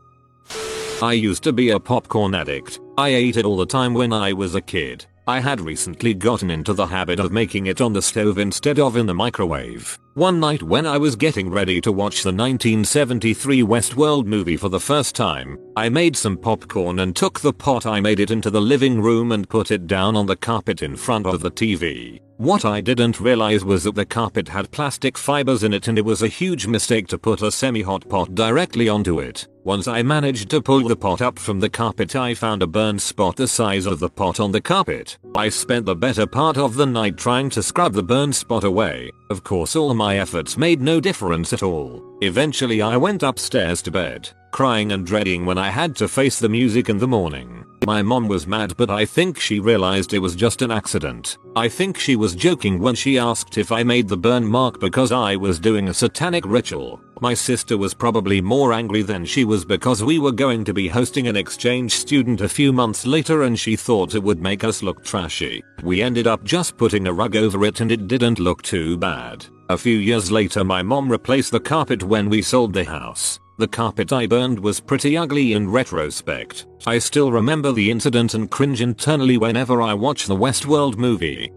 I 1.02 1.12
used 1.12 1.42
to 1.44 1.52
be 1.52 1.70
a 1.70 1.80
popcorn 1.80 2.34
addict, 2.34 2.80
I 2.96 3.08
ate 3.08 3.36
it 3.36 3.44
all 3.44 3.56
the 3.56 3.66
time 3.66 3.92
when 3.92 4.12
I 4.12 4.32
was 4.32 4.54
a 4.54 4.60
kid. 4.60 5.04
I 5.30 5.38
had 5.38 5.60
recently 5.60 6.12
gotten 6.12 6.50
into 6.50 6.72
the 6.72 6.86
habit 6.86 7.20
of 7.20 7.30
making 7.30 7.66
it 7.66 7.80
on 7.80 7.92
the 7.92 8.02
stove 8.02 8.36
instead 8.36 8.80
of 8.80 8.96
in 8.96 9.06
the 9.06 9.14
microwave. 9.14 9.96
One 10.14 10.40
night 10.40 10.60
when 10.60 10.86
I 10.86 10.98
was 10.98 11.14
getting 11.14 11.48
ready 11.48 11.80
to 11.82 11.92
watch 11.92 12.24
the 12.24 12.32
1973 12.32 13.62
Westworld 13.62 14.26
movie 14.26 14.56
for 14.56 14.68
the 14.68 14.80
first 14.80 15.14
time, 15.14 15.56
I 15.76 15.88
made 15.88 16.16
some 16.16 16.36
popcorn 16.36 16.98
and 16.98 17.14
took 17.14 17.38
the 17.38 17.52
pot 17.52 17.86
I 17.86 18.00
made 18.00 18.18
it 18.18 18.32
into 18.32 18.50
the 18.50 18.60
living 18.60 19.00
room 19.00 19.30
and 19.30 19.48
put 19.48 19.70
it 19.70 19.86
down 19.86 20.16
on 20.16 20.26
the 20.26 20.34
carpet 20.34 20.82
in 20.82 20.96
front 20.96 21.26
of 21.26 21.42
the 21.42 21.50
TV. 21.52 22.20
What 22.38 22.64
I 22.64 22.80
didn't 22.80 23.20
realize 23.20 23.64
was 23.64 23.84
that 23.84 23.94
the 23.94 24.06
carpet 24.06 24.48
had 24.48 24.72
plastic 24.72 25.16
fibers 25.16 25.62
in 25.62 25.72
it 25.72 25.86
and 25.86 25.96
it 25.96 26.04
was 26.04 26.24
a 26.24 26.26
huge 26.26 26.66
mistake 26.66 27.06
to 27.06 27.18
put 27.18 27.40
a 27.40 27.52
semi-hot 27.52 28.08
pot 28.08 28.34
directly 28.34 28.88
onto 28.88 29.20
it. 29.20 29.46
Once 29.64 29.86
I 29.86 30.02
managed 30.02 30.48
to 30.50 30.62
pull 30.62 30.88
the 30.88 30.96
pot 30.96 31.20
up 31.20 31.38
from 31.38 31.60
the 31.60 31.68
carpet 31.68 32.16
I 32.16 32.34
found 32.34 32.62
a 32.62 32.66
burned 32.66 33.02
spot 33.02 33.36
the 33.36 33.46
size 33.46 33.84
of 33.84 33.98
the 33.98 34.08
pot 34.08 34.40
on 34.40 34.52
the 34.52 34.60
carpet. 34.60 35.18
I 35.34 35.50
spent 35.50 35.84
the 35.84 35.94
better 35.94 36.26
part 36.26 36.56
of 36.56 36.76
the 36.76 36.86
night 36.86 37.18
trying 37.18 37.50
to 37.50 37.62
scrub 37.62 37.92
the 37.92 38.02
burned 38.02 38.34
spot 38.34 38.64
away. 38.64 39.10
Of 39.28 39.44
course 39.44 39.76
all 39.76 39.92
my 39.92 40.18
efforts 40.18 40.56
made 40.56 40.80
no 40.80 40.98
difference 40.98 41.52
at 41.52 41.62
all. 41.62 42.02
Eventually 42.22 42.80
I 42.80 42.96
went 42.96 43.22
upstairs 43.22 43.82
to 43.82 43.90
bed, 43.90 44.30
crying 44.50 44.92
and 44.92 45.06
dreading 45.06 45.46
when 45.46 45.58
I 45.58 45.70
had 45.70 45.96
to 45.96 46.08
face 46.08 46.38
the 46.38 46.48
music 46.48 46.88
in 46.88 46.98
the 46.98 47.08
morning. 47.08 47.64
My 47.86 48.02
mom 48.02 48.28
was 48.28 48.46
mad 48.46 48.76
but 48.76 48.90
I 48.90 49.04
think 49.06 49.38
she 49.38 49.58
realized 49.58 50.12
it 50.12 50.18
was 50.18 50.36
just 50.36 50.62
an 50.62 50.70
accident. 50.70 51.38
I 51.56 51.68
think 51.68 51.98
she 51.98 52.14
was 52.14 52.34
joking 52.34 52.78
when 52.78 52.94
she 52.94 53.18
asked 53.18 53.58
if 53.58 53.72
I 53.72 53.82
made 53.82 54.08
the 54.08 54.16
burn 54.16 54.46
mark 54.46 54.78
because 54.80 55.12
I 55.12 55.36
was 55.36 55.58
doing 55.58 55.88
a 55.88 55.94
satanic 55.94 56.44
ritual. 56.46 57.00
My 57.20 57.34
sister 57.34 57.76
was 57.76 57.94
probably 57.94 58.40
more 58.40 58.72
angry 58.72 59.02
than 59.02 59.24
she 59.24 59.44
was 59.44 59.64
because 59.64 60.02
we 60.02 60.18
were 60.18 60.32
going 60.32 60.64
to 60.64 60.74
be 60.74 60.88
hosting 60.88 61.26
an 61.26 61.36
exchange 61.36 61.92
student 61.92 62.40
a 62.40 62.48
few 62.48 62.72
months 62.72 63.06
later 63.06 63.42
and 63.42 63.58
she 63.58 63.76
thought 63.76 64.14
it 64.14 64.22
would 64.22 64.40
make 64.40 64.64
us 64.64 64.82
look 64.82 65.04
trashy. 65.04 65.62
We 65.82 66.02
ended 66.02 66.26
up 66.26 66.44
just 66.44 66.76
putting 66.76 67.06
a 67.06 67.12
rug 67.12 67.36
over 67.36 67.64
it 67.64 67.80
and 67.80 67.90
it 67.90 68.08
didn't 68.08 68.38
look 68.38 68.62
too 68.62 68.96
bad. 68.96 69.46
A 69.68 69.78
few 69.78 69.98
years 69.98 70.30
later 70.30 70.64
my 70.64 70.82
mom 70.82 71.10
replaced 71.10 71.52
the 71.52 71.60
carpet 71.60 72.02
when 72.02 72.28
we 72.28 72.42
sold 72.42 72.72
the 72.72 72.84
house. 72.84 73.38
The 73.60 73.68
carpet 73.68 74.10
I 74.10 74.26
burned 74.26 74.58
was 74.58 74.80
pretty 74.80 75.18
ugly 75.18 75.52
in 75.52 75.70
retrospect. 75.70 76.64
I 76.86 76.98
still 76.98 77.30
remember 77.30 77.72
the 77.72 77.90
incident 77.90 78.32
and 78.32 78.50
cringe 78.50 78.80
internally 78.80 79.36
whenever 79.36 79.82
I 79.82 79.92
watch 79.92 80.24
the 80.24 80.34
Westworld 80.34 80.96
movie. 80.96 81.52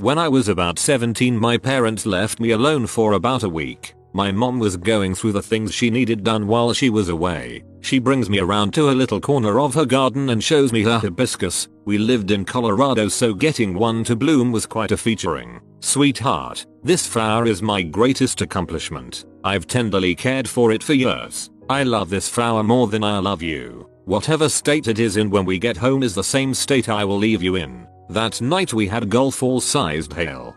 When 0.00 0.18
I 0.18 0.26
was 0.26 0.48
about 0.48 0.76
17 0.76 1.38
my 1.38 1.56
parents 1.56 2.04
left 2.04 2.40
me 2.40 2.50
alone 2.50 2.88
for 2.88 3.12
about 3.12 3.44
a 3.44 3.48
week. 3.48 3.94
My 4.12 4.32
mom 4.32 4.58
was 4.58 4.76
going 4.76 5.14
through 5.14 5.34
the 5.34 5.40
things 5.50 5.72
she 5.72 5.88
needed 5.88 6.24
done 6.24 6.48
while 6.48 6.72
she 6.72 6.90
was 6.90 7.08
away. 7.08 7.62
She 7.80 7.98
brings 7.98 8.28
me 8.28 8.38
around 8.38 8.74
to 8.74 8.90
a 8.90 8.92
little 8.92 9.20
corner 9.20 9.60
of 9.60 9.74
her 9.74 9.86
garden 9.86 10.30
and 10.30 10.42
shows 10.42 10.72
me 10.72 10.82
her 10.82 10.98
hibiscus. 10.98 11.68
We 11.84 11.98
lived 11.98 12.30
in 12.30 12.44
Colorado 12.44 13.08
so 13.08 13.32
getting 13.32 13.74
one 13.74 14.04
to 14.04 14.16
bloom 14.16 14.52
was 14.52 14.66
quite 14.66 14.92
a 14.92 14.96
featuring. 14.96 15.60
Sweetheart, 15.80 16.66
this 16.82 17.06
flower 17.06 17.46
is 17.46 17.62
my 17.62 17.82
greatest 17.82 18.40
accomplishment. 18.40 19.24
I've 19.44 19.66
tenderly 19.66 20.14
cared 20.14 20.48
for 20.48 20.72
it 20.72 20.82
for 20.82 20.94
years. 20.94 21.50
I 21.70 21.82
love 21.84 22.10
this 22.10 22.28
flower 22.28 22.62
more 22.62 22.88
than 22.88 23.04
I 23.04 23.18
love 23.18 23.42
you. 23.42 23.88
Whatever 24.04 24.48
state 24.48 24.88
it 24.88 24.98
is 24.98 25.16
in 25.16 25.30
when 25.30 25.44
we 25.44 25.58
get 25.58 25.76
home 25.76 26.02
is 26.02 26.14
the 26.14 26.24
same 26.24 26.54
state 26.54 26.88
I 26.88 27.04
will 27.04 27.18
leave 27.18 27.42
you 27.42 27.56
in. 27.56 27.86
That 28.08 28.40
night 28.40 28.72
we 28.72 28.88
had 28.88 29.10
golf 29.10 29.40
ball 29.40 29.60
sized 29.60 30.14
hail. 30.14 30.56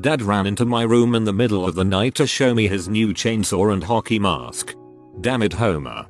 Dad 0.00 0.22
ran 0.22 0.46
into 0.46 0.64
my 0.64 0.82
room 0.82 1.16
in 1.16 1.24
the 1.24 1.32
middle 1.32 1.66
of 1.66 1.74
the 1.74 1.84
night 1.84 2.14
to 2.14 2.26
show 2.26 2.54
me 2.54 2.68
his 2.68 2.88
new 2.88 3.12
chainsaw 3.12 3.72
and 3.72 3.82
hockey 3.82 4.20
mask. 4.20 4.74
Damn 5.20 5.42
it 5.42 5.52
Homer. 5.52 6.06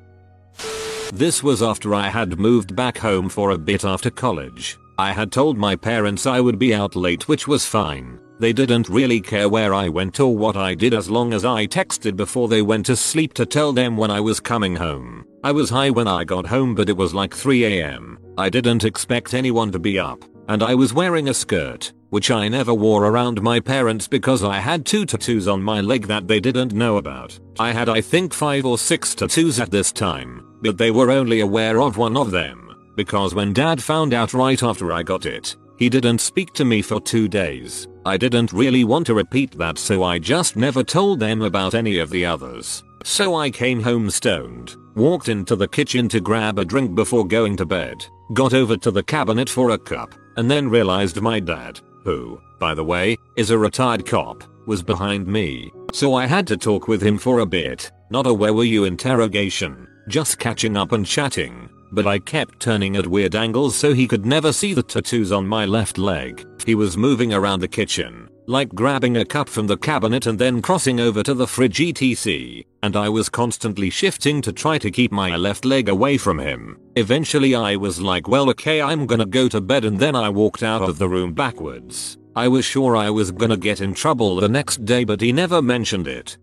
This 1.12 1.42
was 1.42 1.62
after 1.62 1.94
I 1.94 2.08
had 2.08 2.38
moved 2.38 2.76
back 2.76 2.96
home 2.98 3.28
for 3.28 3.50
a 3.50 3.58
bit 3.58 3.84
after 3.84 4.10
college. 4.10 4.78
I 4.98 5.12
had 5.12 5.32
told 5.32 5.58
my 5.58 5.74
parents 5.74 6.26
I 6.26 6.40
would 6.40 6.58
be 6.58 6.74
out 6.74 6.94
late 6.94 7.26
which 7.26 7.48
was 7.48 7.66
fine. 7.66 8.20
They 8.38 8.52
didn't 8.52 8.88
really 8.88 9.20
care 9.20 9.48
where 9.48 9.74
I 9.74 9.88
went 9.88 10.20
or 10.20 10.36
what 10.36 10.56
I 10.56 10.74
did 10.74 10.94
as 10.94 11.10
long 11.10 11.34
as 11.34 11.44
I 11.44 11.66
texted 11.66 12.16
before 12.16 12.48
they 12.48 12.62
went 12.62 12.86
to 12.86 12.96
sleep 12.96 13.34
to 13.34 13.44
tell 13.44 13.72
them 13.72 13.96
when 13.96 14.10
I 14.10 14.20
was 14.20 14.40
coming 14.40 14.76
home. 14.76 15.24
I 15.42 15.52
was 15.52 15.70
high 15.70 15.90
when 15.90 16.06
I 16.06 16.24
got 16.24 16.46
home 16.46 16.74
but 16.74 16.88
it 16.88 16.96
was 16.96 17.12
like 17.12 17.32
3am. 17.32 18.16
I 18.38 18.48
didn't 18.48 18.84
expect 18.84 19.34
anyone 19.34 19.72
to 19.72 19.78
be 19.78 19.98
up. 19.98 20.24
And 20.48 20.62
I 20.62 20.74
was 20.74 20.92
wearing 20.92 21.28
a 21.28 21.34
skirt, 21.34 21.92
which 22.10 22.30
I 22.30 22.48
never 22.48 22.74
wore 22.74 23.06
around 23.06 23.40
my 23.40 23.60
parents 23.60 24.06
because 24.06 24.44
I 24.44 24.58
had 24.58 24.84
two 24.84 25.06
tattoos 25.06 25.48
on 25.48 25.62
my 25.62 25.80
leg 25.80 26.06
that 26.08 26.28
they 26.28 26.40
didn't 26.40 26.74
know 26.74 26.98
about. 26.98 27.38
I 27.58 27.72
had 27.72 27.88
I 27.88 28.00
think 28.00 28.34
5 28.34 28.66
or 28.66 28.78
6 28.78 29.14
tattoos 29.14 29.58
at 29.58 29.70
this 29.70 29.92
time, 29.92 30.58
but 30.60 30.76
they 30.76 30.90
were 30.90 31.10
only 31.10 31.40
aware 31.40 31.80
of 31.80 31.96
one 31.96 32.16
of 32.16 32.30
them. 32.30 32.76
Because 32.96 33.34
when 33.34 33.52
dad 33.52 33.82
found 33.82 34.12
out 34.12 34.34
right 34.34 34.62
after 34.62 34.92
I 34.92 35.02
got 35.02 35.24
it, 35.24 35.56
he 35.78 35.88
didn't 35.88 36.20
speak 36.20 36.52
to 36.54 36.64
me 36.64 36.82
for 36.82 37.00
2 37.00 37.28
days. 37.28 37.88
I 38.04 38.16
didn't 38.16 38.52
really 38.52 38.84
want 38.84 39.06
to 39.06 39.14
repeat 39.14 39.56
that 39.58 39.78
so 39.78 40.02
I 40.02 40.18
just 40.18 40.56
never 40.56 40.82
told 40.82 41.20
them 41.20 41.42
about 41.42 41.74
any 41.74 41.98
of 41.98 42.10
the 42.10 42.26
others. 42.26 42.82
So 43.04 43.34
I 43.34 43.50
came 43.50 43.82
home 43.82 44.10
stoned, 44.10 44.76
walked 44.94 45.28
into 45.28 45.56
the 45.56 45.68
kitchen 45.68 46.08
to 46.10 46.20
grab 46.20 46.58
a 46.58 46.64
drink 46.64 46.94
before 46.94 47.26
going 47.26 47.56
to 47.56 47.64
bed, 47.64 48.04
got 48.34 48.52
over 48.52 48.76
to 48.76 48.90
the 48.90 49.02
cabinet 49.02 49.48
for 49.48 49.70
a 49.70 49.78
cup, 49.78 50.14
and 50.36 50.50
then 50.50 50.68
realized 50.68 51.20
my 51.20 51.40
dad, 51.40 51.80
who, 52.04 52.40
by 52.58 52.74
the 52.74 52.84
way, 52.84 53.16
is 53.36 53.50
a 53.50 53.58
retired 53.58 54.06
cop, 54.06 54.44
was 54.66 54.82
behind 54.82 55.26
me. 55.26 55.70
So 55.92 56.14
I 56.14 56.26
had 56.26 56.46
to 56.48 56.56
talk 56.56 56.88
with 56.88 57.02
him 57.02 57.18
for 57.18 57.40
a 57.40 57.46
bit, 57.46 57.90
not 58.10 58.26
a 58.26 58.34
where 58.34 58.54
were 58.54 58.64
you 58.64 58.84
interrogation, 58.84 59.88
just 60.08 60.38
catching 60.38 60.76
up 60.76 60.92
and 60.92 61.06
chatting. 61.06 61.68
But 61.92 62.06
I 62.06 62.20
kept 62.20 62.60
turning 62.60 62.96
at 62.96 63.06
weird 63.06 63.34
angles 63.34 63.74
so 63.74 63.92
he 63.92 64.06
could 64.06 64.24
never 64.24 64.52
see 64.52 64.74
the 64.74 64.82
tattoos 64.82 65.32
on 65.32 65.46
my 65.46 65.66
left 65.66 65.98
leg. 65.98 66.46
He 66.64 66.74
was 66.74 66.96
moving 66.96 67.34
around 67.34 67.60
the 67.60 67.68
kitchen, 67.68 68.28
like 68.46 68.68
grabbing 68.74 69.16
a 69.16 69.24
cup 69.24 69.48
from 69.48 69.66
the 69.66 69.76
cabinet 69.76 70.26
and 70.26 70.38
then 70.38 70.62
crossing 70.62 71.00
over 71.00 71.22
to 71.22 71.34
the 71.34 71.46
fridge 71.46 71.80
etc. 71.80 72.62
And 72.82 72.96
I 72.96 73.08
was 73.08 73.28
constantly 73.28 73.90
shifting 73.90 74.40
to 74.42 74.52
try 74.52 74.78
to 74.78 74.90
keep 74.90 75.12
my 75.12 75.36
left 75.36 75.64
leg 75.64 75.88
away 75.88 76.16
from 76.16 76.38
him. 76.38 76.78
Eventually 76.96 77.54
I 77.54 77.76
was 77.76 78.00
like 78.00 78.26
well 78.28 78.48
okay 78.50 78.80
I'm 78.80 79.06
gonna 79.06 79.26
go 79.26 79.48
to 79.48 79.60
bed 79.60 79.84
and 79.84 79.98
then 79.98 80.16
I 80.16 80.28
walked 80.30 80.62
out 80.62 80.82
of 80.82 80.98
the 80.98 81.08
room 81.08 81.32
backwards. 81.34 82.16
I 82.34 82.48
was 82.48 82.64
sure 82.64 82.96
I 82.96 83.10
was 83.10 83.32
gonna 83.32 83.56
get 83.56 83.80
in 83.80 83.92
trouble 83.92 84.36
the 84.36 84.48
next 84.48 84.84
day 84.84 85.04
but 85.04 85.20
he 85.20 85.32
never 85.32 85.60
mentioned 85.60 86.08
it. 86.08 86.38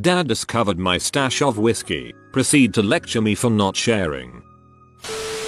Dad 0.00 0.28
discovered 0.28 0.78
my 0.78 0.98
stash 0.98 1.40
of 1.40 1.56
whiskey, 1.56 2.12
proceed 2.32 2.74
to 2.74 2.82
lecture 2.82 3.22
me 3.22 3.34
for 3.34 3.48
not 3.48 3.76
sharing. 3.76 4.42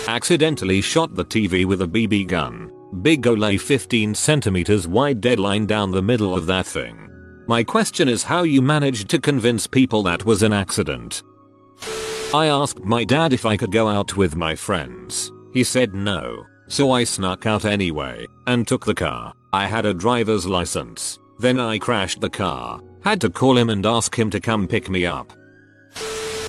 Accidentally 0.09 0.81
shot 0.81 1.15
the 1.17 1.25
TV 1.25 1.65
with 1.65 1.83
a 1.83 1.87
BB 1.87 2.29
gun. 2.29 2.71
Big 3.03 3.23
Olay 3.23 3.61
15 3.61 4.15
centimeters 4.15 4.87
wide 4.87 5.21
deadline 5.21 5.67
down 5.67 5.91
the 5.91 6.01
middle 6.01 6.33
of 6.33 6.47
that 6.47 6.65
thing. 6.65 7.11
My 7.49 7.63
question 7.63 8.09
is 8.09 8.25
how 8.25 8.43
you 8.43 8.61
managed 8.61 9.09
to 9.11 9.21
convince 9.21 9.69
people 9.69 10.03
that 10.03 10.25
was 10.25 10.43
an 10.43 10.53
accident. 10.53 11.23
I 12.35 12.47
asked 12.47 12.85
my 12.85 13.05
dad 13.05 13.33
if 13.33 13.47
I 13.47 13.57
could 13.57 13.71
go 13.71 13.89
out 13.89 14.17
with 14.17 14.35
my 14.35 14.57
friends. 14.57 15.31
He 15.53 15.63
said 15.63 15.95
no. 15.95 16.45
So 16.67 16.91
I 16.91 17.05
snuck 17.05 17.47
out 17.47 17.65
anyway 17.65 18.27
and 18.49 18.67
took 18.67 18.85
the 18.85 18.95
car. 18.95 19.33
I 19.53 19.67
had 19.67 19.87
a 19.87 19.95
driver's 19.95 20.45
license. 20.45 21.21
Then 21.39 21.61
I 21.61 21.79
crashed 21.79 22.21
the 22.21 22.31
car. 22.31 22.81
Had 23.05 23.21
to 23.21 23.31
call 23.31 23.57
him 23.57 23.71
and 23.71 23.87
ask 23.87 24.19
him 24.19 24.29
to 24.31 24.41
come 24.41 24.67
pick 24.67 24.91
me 24.91 25.07
up. 25.07 25.33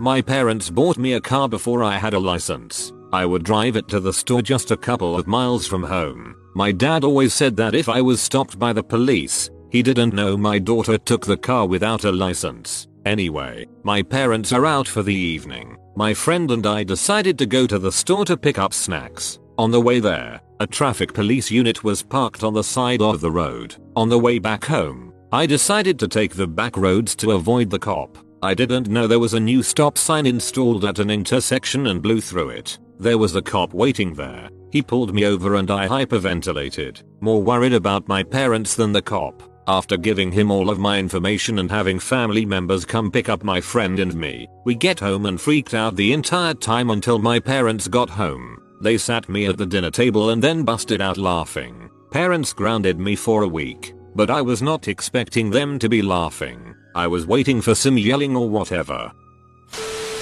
My 0.01 0.21
parents 0.21 0.71
bought 0.71 0.97
me 0.97 1.13
a 1.13 1.21
car 1.21 1.47
before 1.47 1.83
I 1.83 1.97
had 1.97 2.15
a 2.15 2.19
license. 2.19 2.91
I 3.13 3.25
would 3.25 3.43
drive 3.43 3.75
it 3.75 3.87
to 3.89 3.99
the 3.99 4.13
store 4.13 4.41
just 4.41 4.71
a 4.71 4.77
couple 4.77 5.15
of 5.15 5.27
miles 5.27 5.67
from 5.67 5.83
home. 5.83 6.35
My 6.55 6.71
dad 6.71 7.03
always 7.03 7.33
said 7.35 7.55
that 7.57 7.75
if 7.75 7.87
I 7.87 8.01
was 8.01 8.19
stopped 8.19 8.57
by 8.57 8.73
the 8.73 8.83
police, 8.83 9.49
he 9.69 9.83
didn't 9.83 10.13
know 10.13 10.37
my 10.37 10.59
daughter 10.59 10.97
took 10.97 11.25
the 11.25 11.37
car 11.37 11.67
without 11.67 12.03
a 12.03 12.11
license. 12.11 12.87
Anyway, 13.05 13.65
my 13.83 14.01
parents 14.01 14.51
are 14.51 14.65
out 14.65 14.87
for 14.87 15.03
the 15.03 15.15
evening. 15.15 15.77
My 15.95 16.13
friend 16.13 16.51
and 16.51 16.65
I 16.65 16.83
decided 16.83 17.37
to 17.39 17.45
go 17.45 17.65
to 17.65 17.79
the 17.79 17.91
store 17.91 18.25
to 18.25 18.37
pick 18.37 18.59
up 18.59 18.73
snacks. 18.73 19.39
On 19.57 19.71
the 19.71 19.81
way 19.81 19.99
there, 19.99 20.41
a 20.59 20.67
traffic 20.67 21.13
police 21.13 21.49
unit 21.49 21.83
was 21.83 22.03
parked 22.03 22.43
on 22.43 22.53
the 22.53 22.63
side 22.63 23.01
of 23.01 23.21
the 23.21 23.31
road. 23.31 23.75
On 23.95 24.09
the 24.09 24.19
way 24.19 24.39
back 24.39 24.65
home, 24.65 25.13
I 25.31 25.45
decided 25.45 25.97
to 25.99 26.07
take 26.07 26.35
the 26.35 26.47
back 26.47 26.77
roads 26.77 27.15
to 27.17 27.31
avoid 27.31 27.69
the 27.69 27.79
cop. 27.79 28.17
I 28.43 28.53
didn't 28.53 28.87
know 28.87 29.07
there 29.07 29.19
was 29.19 29.33
a 29.33 29.39
new 29.39 29.63
stop 29.63 29.97
sign 29.97 30.25
installed 30.25 30.85
at 30.85 30.99
an 30.99 31.09
intersection 31.09 31.87
and 31.87 32.01
blew 32.01 32.21
through 32.21 32.49
it. 32.49 32.77
There 32.99 33.17
was 33.17 33.35
a 33.35 33.41
cop 33.41 33.73
waiting 33.73 34.13
there. 34.13 34.49
He 34.71 34.81
pulled 34.81 35.13
me 35.13 35.25
over 35.25 35.55
and 35.55 35.71
I 35.71 35.87
hyperventilated, 35.87 37.03
more 37.21 37.41
worried 37.41 37.73
about 37.73 38.07
my 38.07 38.21
parents 38.21 38.75
than 38.75 38.91
the 38.91 39.01
cop. 39.01 39.41
After 39.69 39.97
giving 39.97 40.31
him 40.31 40.49
all 40.49 40.69
of 40.69 40.79
my 40.79 40.97
information 40.97 41.59
and 41.59 41.69
having 41.69 41.99
family 41.99 42.45
members 42.45 42.85
come 42.85 43.11
pick 43.11 43.27
up 43.27 43.43
my 43.43 43.59
friend 43.59 43.99
and 43.99 44.15
me, 44.15 44.47
we 44.63 44.75
get 44.75 45.01
home 45.01 45.25
and 45.25 45.39
freaked 45.39 45.73
out 45.73 45.97
the 45.97 46.13
entire 46.13 46.53
time 46.53 46.89
until 46.89 47.19
my 47.19 47.37
parents 47.37 47.89
got 47.89 48.09
home. 48.09 48.61
They 48.79 48.97
sat 48.97 49.27
me 49.27 49.45
at 49.45 49.57
the 49.57 49.65
dinner 49.65 49.91
table 49.91 50.29
and 50.29 50.41
then 50.41 50.63
busted 50.63 51.01
out 51.01 51.17
laughing. 51.17 51.89
Parents 52.11 52.53
grounded 52.53 52.97
me 52.97 53.17
for 53.17 53.43
a 53.43 53.47
week, 53.47 53.93
but 54.15 54.29
I 54.29 54.41
was 54.41 54.61
not 54.61 54.87
expecting 54.87 55.49
them 55.49 55.79
to 55.79 55.89
be 55.89 56.01
laughing. 56.01 56.73
I 56.95 57.07
was 57.07 57.27
waiting 57.27 57.59
for 57.61 57.75
some 57.75 57.97
yelling 57.97 58.37
or 58.37 58.49
whatever. 58.49 59.11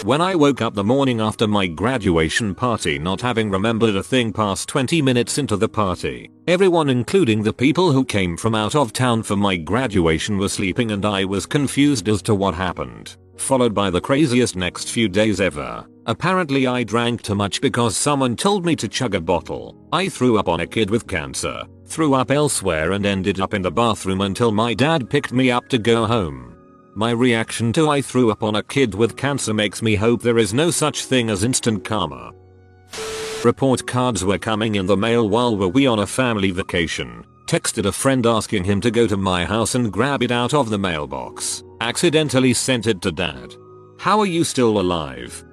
When 0.06 0.22
I 0.22 0.36
woke 0.36 0.62
up 0.62 0.76
the 0.76 0.84
morning 0.84 1.20
after 1.20 1.48
my 1.48 1.66
graduation 1.66 2.54
party 2.54 3.00
not 3.00 3.22
having 3.22 3.50
remembered 3.50 3.96
a 3.96 4.04
thing 4.04 4.32
past 4.32 4.70
20 4.70 5.02
minutes 5.02 5.40
into 5.40 5.58
the 5.58 5.68
party, 5.68 6.30
everyone 6.46 6.90
including 6.90 7.42
the 7.42 7.52
people 7.52 7.92
who 7.92 8.06
came 8.06 8.38
from 8.38 8.54
out 8.54 8.76
of 8.76 8.94
town 8.94 9.24
for 9.24 9.36
my 9.36 9.56
graduation 9.56 10.38
were 10.38 10.48
sleeping 10.48 10.92
and 10.92 11.04
I 11.08 11.26
was 11.26 11.48
confused 11.48 12.08
as 12.08 12.22
to 12.22 12.36
what 12.36 12.54
happened, 12.54 13.18
followed 13.38 13.74
by 13.74 13.90
the 13.90 14.00
craziest 14.00 14.56
next 14.56 14.92
few 14.92 15.10
days 15.10 15.42
ever. 15.42 15.88
Apparently 16.06 16.68
I 16.68 16.84
drank 16.84 17.24
too 17.24 17.34
much 17.34 17.60
because 17.60 17.98
someone 17.98 18.36
told 18.36 18.64
me 18.64 18.76
to 18.76 18.88
chug 18.88 19.16
a 19.16 19.20
bottle. 19.20 19.76
I 19.92 20.08
threw 20.08 20.38
up 20.38 20.48
on 20.48 20.60
a 20.60 20.68
kid 20.68 20.92
with 20.92 21.08
cancer, 21.08 21.64
threw 21.88 22.14
up 22.14 22.30
elsewhere 22.30 22.92
and 22.92 23.08
ended 23.08 23.40
up 23.42 23.56
in 23.56 23.64
the 23.64 23.72
bathroom 23.72 24.22
until 24.22 24.52
my 24.52 24.76
dad 24.76 25.10
picked 25.10 25.34
me 25.34 25.50
up 25.50 25.68
to 25.70 25.80
go 25.80 26.06
home. 26.06 26.55
My 26.98 27.12
reaction 27.12 27.74
to 27.74 27.90
I 27.90 28.02
threw 28.02 28.32
up 28.32 28.42
on 28.42 28.56
a 28.56 28.64
kid 28.64 28.96
with 28.96 29.18
cancer 29.18 29.54
makes 29.54 29.82
me 29.82 29.96
hope 29.96 30.22
there 30.22 30.38
is 30.38 30.54
no 30.54 30.72
such 30.72 31.04
thing 31.04 31.30
as 31.30 31.44
instant 31.44 31.84
karma. 31.84 32.32
Report 33.44 33.86
cards 33.86 34.24
were 34.24 34.38
coming 34.38 34.76
in 34.76 34.86
the 34.86 34.96
mail 34.96 35.28
while 35.28 35.58
were 35.58 35.68
we 35.68 35.88
on 35.88 36.00
a 36.00 36.08
family 36.08 36.52
vacation. 36.52 37.26
Texted 37.48 37.86
a 37.86 37.92
friend 37.92 38.26
asking 38.26 38.64
him 38.64 38.80
to 38.80 38.92
go 38.92 39.08
to 39.08 39.18
my 39.18 39.44
house 39.44 39.76
and 39.76 39.92
grab 39.92 40.24
it 40.24 40.32
out 40.32 40.54
of 40.54 40.70
the 40.70 40.78
mailbox. 40.78 41.66
Accidentally 41.82 42.54
sent 42.54 42.88
it 42.88 43.02
to 43.02 43.12
dad. 43.12 43.54
How 44.00 44.18
are 44.22 44.26
you 44.26 44.46
still 44.46 44.80
alive? 44.80 45.44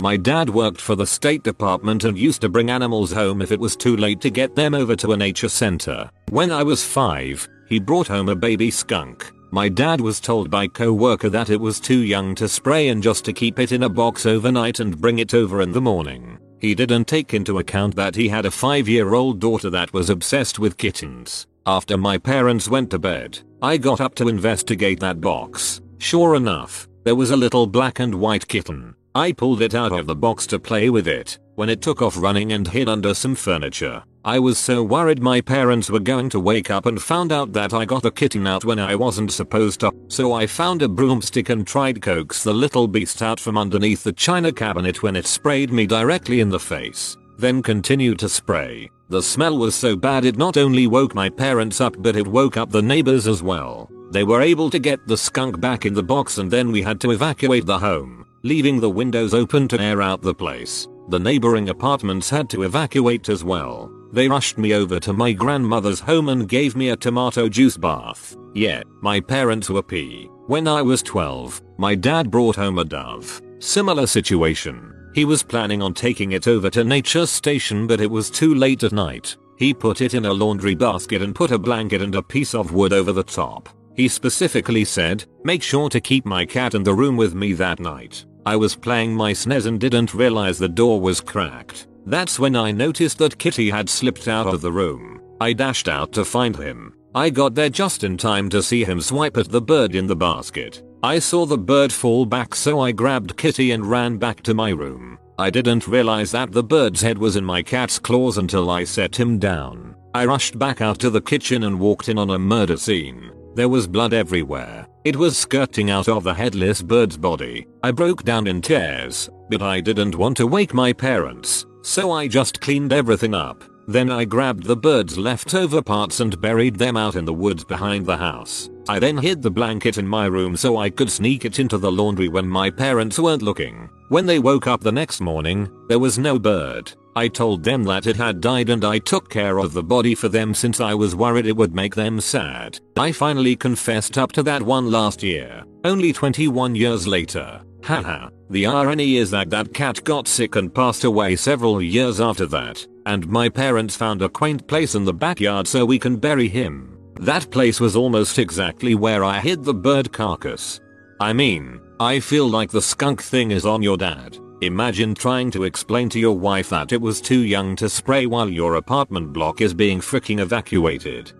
My 0.00 0.16
dad 0.16 0.48
worked 0.48 0.80
for 0.80 0.96
the 0.96 1.06
State 1.06 1.42
Department 1.42 2.04
and 2.04 2.16
used 2.16 2.40
to 2.40 2.48
bring 2.48 2.70
animals 2.70 3.12
home 3.12 3.42
if 3.42 3.52
it 3.52 3.60
was 3.60 3.76
too 3.76 3.94
late 3.94 4.22
to 4.22 4.30
get 4.30 4.56
them 4.56 4.72
over 4.74 4.96
to 4.96 5.12
a 5.12 5.18
nature 5.18 5.50
center. 5.50 6.08
When 6.30 6.50
I 6.50 6.62
was 6.62 6.82
5, 6.82 7.46
he 7.68 7.78
brought 7.78 8.08
home 8.08 8.30
a 8.30 8.34
baby 8.34 8.70
skunk. 8.70 9.30
My 9.52 9.68
dad 9.68 10.00
was 10.00 10.20
told 10.20 10.48
by 10.48 10.68
co-worker 10.68 11.28
that 11.30 11.50
it 11.50 11.60
was 11.60 11.80
too 11.80 11.98
young 11.98 12.36
to 12.36 12.48
spray 12.48 12.88
and 12.88 13.02
just 13.02 13.24
to 13.24 13.32
keep 13.32 13.58
it 13.58 13.72
in 13.72 13.82
a 13.82 13.88
box 13.88 14.24
overnight 14.24 14.78
and 14.78 15.00
bring 15.00 15.18
it 15.18 15.34
over 15.34 15.60
in 15.60 15.72
the 15.72 15.80
morning. 15.80 16.38
He 16.60 16.74
didn't 16.74 17.06
take 17.06 17.34
into 17.34 17.58
account 17.58 17.96
that 17.96 18.14
he 18.14 18.28
had 18.28 18.46
a 18.46 18.50
5 18.50 18.88
year 18.88 19.14
old 19.14 19.40
daughter 19.40 19.68
that 19.70 19.92
was 19.92 20.08
obsessed 20.08 20.58
with 20.60 20.76
kittens. 20.76 21.46
After 21.66 21.96
my 21.96 22.16
parents 22.16 22.68
went 22.68 22.90
to 22.90 22.98
bed, 22.98 23.40
I 23.60 23.76
got 23.76 24.00
up 24.00 24.14
to 24.16 24.28
investigate 24.28 25.00
that 25.00 25.20
box. 25.20 25.80
Sure 25.98 26.36
enough, 26.36 26.88
there 27.04 27.16
was 27.16 27.30
a 27.30 27.36
little 27.36 27.66
black 27.66 27.98
and 27.98 28.14
white 28.14 28.46
kitten. 28.46 28.94
I 29.14 29.32
pulled 29.32 29.62
it 29.62 29.74
out 29.74 29.92
of 29.92 30.06
the 30.06 30.14
box 30.14 30.46
to 30.48 30.60
play 30.60 30.90
with 30.90 31.08
it, 31.08 31.38
when 31.56 31.68
it 31.68 31.82
took 31.82 32.02
off 32.02 32.16
running 32.16 32.52
and 32.52 32.68
hid 32.68 32.88
under 32.88 33.14
some 33.14 33.34
furniture. 33.34 34.04
I 34.24 34.38
was 34.38 34.58
so 34.58 34.82
worried 34.82 35.22
my 35.22 35.40
parents 35.40 35.88
were 35.88 35.98
going 35.98 36.28
to 36.30 36.40
wake 36.40 36.70
up 36.70 36.84
and 36.84 37.00
found 37.00 37.32
out 37.32 37.54
that 37.54 37.72
I 37.72 37.86
got 37.86 38.02
the 38.02 38.10
kitten 38.10 38.46
out 38.46 38.66
when 38.66 38.78
I 38.78 38.94
wasn't 38.94 39.32
supposed 39.32 39.80
to, 39.80 39.92
so 40.08 40.34
I 40.34 40.46
found 40.46 40.82
a 40.82 40.88
broomstick 40.88 41.48
and 41.48 41.66
tried 41.66 42.02
coax 42.02 42.44
the 42.44 42.52
little 42.52 42.86
beast 42.86 43.22
out 43.22 43.40
from 43.40 43.56
underneath 43.56 44.04
the 44.04 44.12
china 44.12 44.52
cabinet 44.52 45.02
when 45.02 45.16
it 45.16 45.26
sprayed 45.26 45.72
me 45.72 45.86
directly 45.86 46.40
in 46.40 46.50
the 46.50 46.60
face, 46.60 47.16
then 47.38 47.62
continued 47.62 48.18
to 48.18 48.28
spray. 48.28 48.90
The 49.08 49.22
smell 49.22 49.56
was 49.56 49.74
so 49.74 49.96
bad 49.96 50.26
it 50.26 50.36
not 50.36 50.58
only 50.58 50.86
woke 50.86 51.14
my 51.14 51.30
parents 51.30 51.80
up 51.80 51.96
but 51.98 52.14
it 52.14 52.26
woke 52.26 52.58
up 52.58 52.70
the 52.70 52.82
neighbors 52.82 53.26
as 53.26 53.42
well. 53.42 53.90
They 54.10 54.24
were 54.24 54.42
able 54.42 54.68
to 54.68 54.78
get 54.78 55.06
the 55.06 55.16
skunk 55.16 55.60
back 55.60 55.86
in 55.86 55.94
the 55.94 56.02
box 56.02 56.36
and 56.36 56.50
then 56.50 56.70
we 56.70 56.82
had 56.82 57.00
to 57.00 57.12
evacuate 57.12 57.64
the 57.64 57.78
home, 57.78 58.26
leaving 58.42 58.80
the 58.80 58.90
windows 58.90 59.32
open 59.32 59.66
to 59.68 59.80
air 59.80 60.02
out 60.02 60.20
the 60.20 60.34
place. 60.34 60.86
The 61.10 61.18
neighboring 61.18 61.70
apartments 61.70 62.30
had 62.30 62.48
to 62.50 62.62
evacuate 62.62 63.28
as 63.28 63.42
well. 63.42 63.90
They 64.12 64.28
rushed 64.28 64.58
me 64.58 64.74
over 64.74 65.00
to 65.00 65.12
my 65.12 65.32
grandmother's 65.32 65.98
home 65.98 66.28
and 66.28 66.48
gave 66.48 66.76
me 66.76 66.90
a 66.90 66.96
tomato 66.96 67.48
juice 67.48 67.76
bath. 67.76 68.36
Yeah, 68.54 68.84
my 69.02 69.18
parents 69.18 69.68
were 69.68 69.82
pee. 69.82 70.28
When 70.46 70.68
I 70.68 70.82
was 70.82 71.02
12, 71.02 71.62
my 71.78 71.96
dad 71.96 72.30
brought 72.30 72.54
home 72.54 72.78
a 72.78 72.84
dove. 72.84 73.42
Similar 73.58 74.06
situation. 74.06 75.10
He 75.12 75.24
was 75.24 75.42
planning 75.42 75.82
on 75.82 75.94
taking 75.94 76.30
it 76.30 76.46
over 76.46 76.70
to 76.70 76.84
nature 76.84 77.26
station 77.26 77.88
but 77.88 78.00
it 78.00 78.10
was 78.10 78.30
too 78.30 78.54
late 78.54 78.84
at 78.84 78.92
night. 78.92 79.36
He 79.58 79.74
put 79.74 80.02
it 80.02 80.14
in 80.14 80.26
a 80.26 80.32
laundry 80.32 80.76
basket 80.76 81.22
and 81.22 81.34
put 81.34 81.50
a 81.50 81.58
blanket 81.58 82.02
and 82.02 82.14
a 82.14 82.22
piece 82.22 82.54
of 82.54 82.72
wood 82.72 82.92
over 82.92 83.10
the 83.10 83.24
top. 83.24 83.68
He 83.96 84.06
specifically 84.06 84.84
said, 84.84 85.24
make 85.42 85.64
sure 85.64 85.90
to 85.90 86.00
keep 86.00 86.24
my 86.24 86.46
cat 86.46 86.76
in 86.76 86.84
the 86.84 86.94
room 86.94 87.16
with 87.16 87.34
me 87.34 87.52
that 87.54 87.80
night. 87.80 88.24
I 88.46 88.56
was 88.56 88.76
playing 88.76 89.14
my 89.14 89.32
SNES 89.32 89.66
and 89.66 89.80
didn't 89.80 90.14
realize 90.14 90.58
the 90.58 90.68
door 90.68 91.00
was 91.00 91.20
cracked. 91.20 91.86
That's 92.06 92.38
when 92.38 92.56
I 92.56 92.72
noticed 92.72 93.18
that 93.18 93.38
Kitty 93.38 93.70
had 93.70 93.88
slipped 93.88 94.28
out 94.28 94.46
of 94.46 94.60
the 94.60 94.72
room. 94.72 95.20
I 95.40 95.52
dashed 95.52 95.88
out 95.88 96.12
to 96.12 96.24
find 96.24 96.56
him. 96.56 96.94
I 97.14 97.30
got 97.30 97.54
there 97.54 97.68
just 97.68 98.04
in 98.04 98.16
time 98.16 98.48
to 98.50 98.62
see 98.62 98.84
him 98.84 99.00
swipe 99.00 99.36
at 99.36 99.48
the 99.48 99.60
bird 99.60 99.94
in 99.94 100.06
the 100.06 100.16
basket. 100.16 100.82
I 101.02 101.18
saw 101.18 101.46
the 101.46 101.58
bird 101.58 101.92
fall 101.92 102.26
back 102.26 102.54
so 102.54 102.80
I 102.80 102.92
grabbed 102.92 103.36
Kitty 103.36 103.72
and 103.72 103.84
ran 103.86 104.16
back 104.18 104.42
to 104.42 104.54
my 104.54 104.70
room. 104.70 105.18
I 105.38 105.48
didn't 105.48 105.88
realize 105.88 106.32
that 106.32 106.52
the 106.52 106.62
bird's 106.62 107.00
head 107.00 107.16
was 107.16 107.36
in 107.36 107.44
my 107.44 107.62
cat's 107.62 107.98
claws 107.98 108.36
until 108.36 108.70
I 108.70 108.84
set 108.84 109.18
him 109.18 109.38
down. 109.38 109.96
I 110.12 110.26
rushed 110.26 110.58
back 110.58 110.80
out 110.82 110.98
to 110.98 111.08
the 111.08 111.22
kitchen 111.22 111.62
and 111.62 111.80
walked 111.80 112.08
in 112.08 112.18
on 112.18 112.30
a 112.30 112.38
murder 112.38 112.76
scene. 112.76 113.30
There 113.54 113.68
was 113.68 113.86
blood 113.86 114.12
everywhere. 114.12 114.86
It 115.02 115.16
was 115.16 115.38
skirting 115.38 115.90
out 115.90 116.08
of 116.08 116.24
the 116.24 116.34
headless 116.34 116.82
bird's 116.82 117.16
body. 117.16 117.66
I 117.82 117.90
broke 117.90 118.22
down 118.22 118.46
in 118.46 118.60
tears, 118.60 119.30
but 119.48 119.62
I 119.62 119.80
didn't 119.80 120.14
want 120.14 120.36
to 120.36 120.46
wake 120.46 120.74
my 120.74 120.92
parents. 120.92 121.64
So 121.80 122.10
I 122.12 122.28
just 122.28 122.60
cleaned 122.60 122.92
everything 122.92 123.34
up. 123.34 123.64
Then 123.88 124.10
I 124.10 124.26
grabbed 124.26 124.64
the 124.64 124.76
bird's 124.76 125.16
leftover 125.16 125.80
parts 125.80 126.20
and 126.20 126.38
buried 126.42 126.76
them 126.76 126.98
out 126.98 127.16
in 127.16 127.24
the 127.24 127.32
woods 127.32 127.64
behind 127.64 128.04
the 128.04 128.16
house. 128.18 128.68
I 128.90 128.98
then 128.98 129.16
hid 129.16 129.40
the 129.40 129.50
blanket 129.50 129.96
in 129.96 130.06
my 130.06 130.26
room 130.26 130.54
so 130.54 130.76
I 130.76 130.90
could 130.90 131.10
sneak 131.10 131.46
it 131.46 131.58
into 131.58 131.78
the 131.78 131.90
laundry 131.90 132.28
when 132.28 132.46
my 132.46 132.68
parents 132.68 133.18
weren't 133.18 133.42
looking. 133.42 133.88
When 134.10 134.26
they 134.26 134.38
woke 134.38 134.66
up 134.66 134.82
the 134.82 134.92
next 134.92 135.22
morning, 135.22 135.70
there 135.88 135.98
was 135.98 136.18
no 136.18 136.38
bird. 136.38 136.92
I 137.20 137.28
told 137.28 137.62
them 137.62 137.84
that 137.84 138.06
it 138.06 138.16
had 138.16 138.40
died 138.40 138.70
and 138.70 138.82
I 138.82 138.98
took 138.98 139.28
care 139.28 139.58
of 139.58 139.74
the 139.74 139.82
body 139.82 140.14
for 140.14 140.30
them 140.30 140.54
since 140.54 140.80
I 140.80 140.94
was 140.94 141.14
worried 141.14 141.44
it 141.44 141.54
would 141.54 141.74
make 141.74 141.94
them 141.94 142.18
sad. 142.18 142.80
I 142.96 143.12
finally 143.12 143.56
confessed 143.56 144.16
up 144.16 144.32
to 144.32 144.42
that 144.44 144.62
one 144.62 144.90
last 144.90 145.22
year, 145.22 145.62
only 145.84 146.14
21 146.14 146.74
years 146.74 147.06
later. 147.06 147.60
Haha. 147.84 148.30
the 148.48 148.64
irony 148.64 149.18
is 149.18 149.30
that 149.32 149.50
that 149.50 149.74
cat 149.74 150.02
got 150.02 150.28
sick 150.28 150.56
and 150.56 150.74
passed 150.74 151.04
away 151.04 151.36
several 151.36 151.82
years 151.82 152.22
after 152.22 152.46
that, 152.46 152.86
and 153.04 153.28
my 153.28 153.50
parents 153.50 153.94
found 153.94 154.22
a 154.22 154.28
quaint 154.30 154.66
place 154.66 154.94
in 154.94 155.04
the 155.04 155.12
backyard 155.12 155.68
so 155.68 155.84
we 155.84 155.98
can 155.98 156.16
bury 156.16 156.48
him. 156.48 156.96
That 157.16 157.50
place 157.50 157.80
was 157.80 157.96
almost 157.96 158.38
exactly 158.38 158.94
where 158.94 159.24
I 159.24 159.40
hid 159.40 159.62
the 159.62 159.74
bird 159.74 160.10
carcass. 160.10 160.80
I 161.20 161.34
mean, 161.34 161.82
I 162.00 162.20
feel 162.20 162.48
like 162.48 162.70
the 162.70 162.80
skunk 162.80 163.22
thing 163.22 163.50
is 163.50 163.66
on 163.66 163.82
your 163.82 163.98
dad. 163.98 164.38
Imagine 164.62 165.14
trying 165.14 165.50
to 165.52 165.64
explain 165.64 166.10
to 166.10 166.20
your 166.20 166.36
wife 166.36 166.68
that 166.68 166.92
it 166.92 167.00
was 167.00 167.22
too 167.22 167.40
young 167.40 167.74
to 167.76 167.88
spray 167.88 168.26
while 168.26 168.48
your 168.48 168.74
apartment 168.74 169.32
block 169.32 169.62
is 169.62 169.72
being 169.72 170.00
freaking 170.00 170.38
evacuated. 170.40 171.32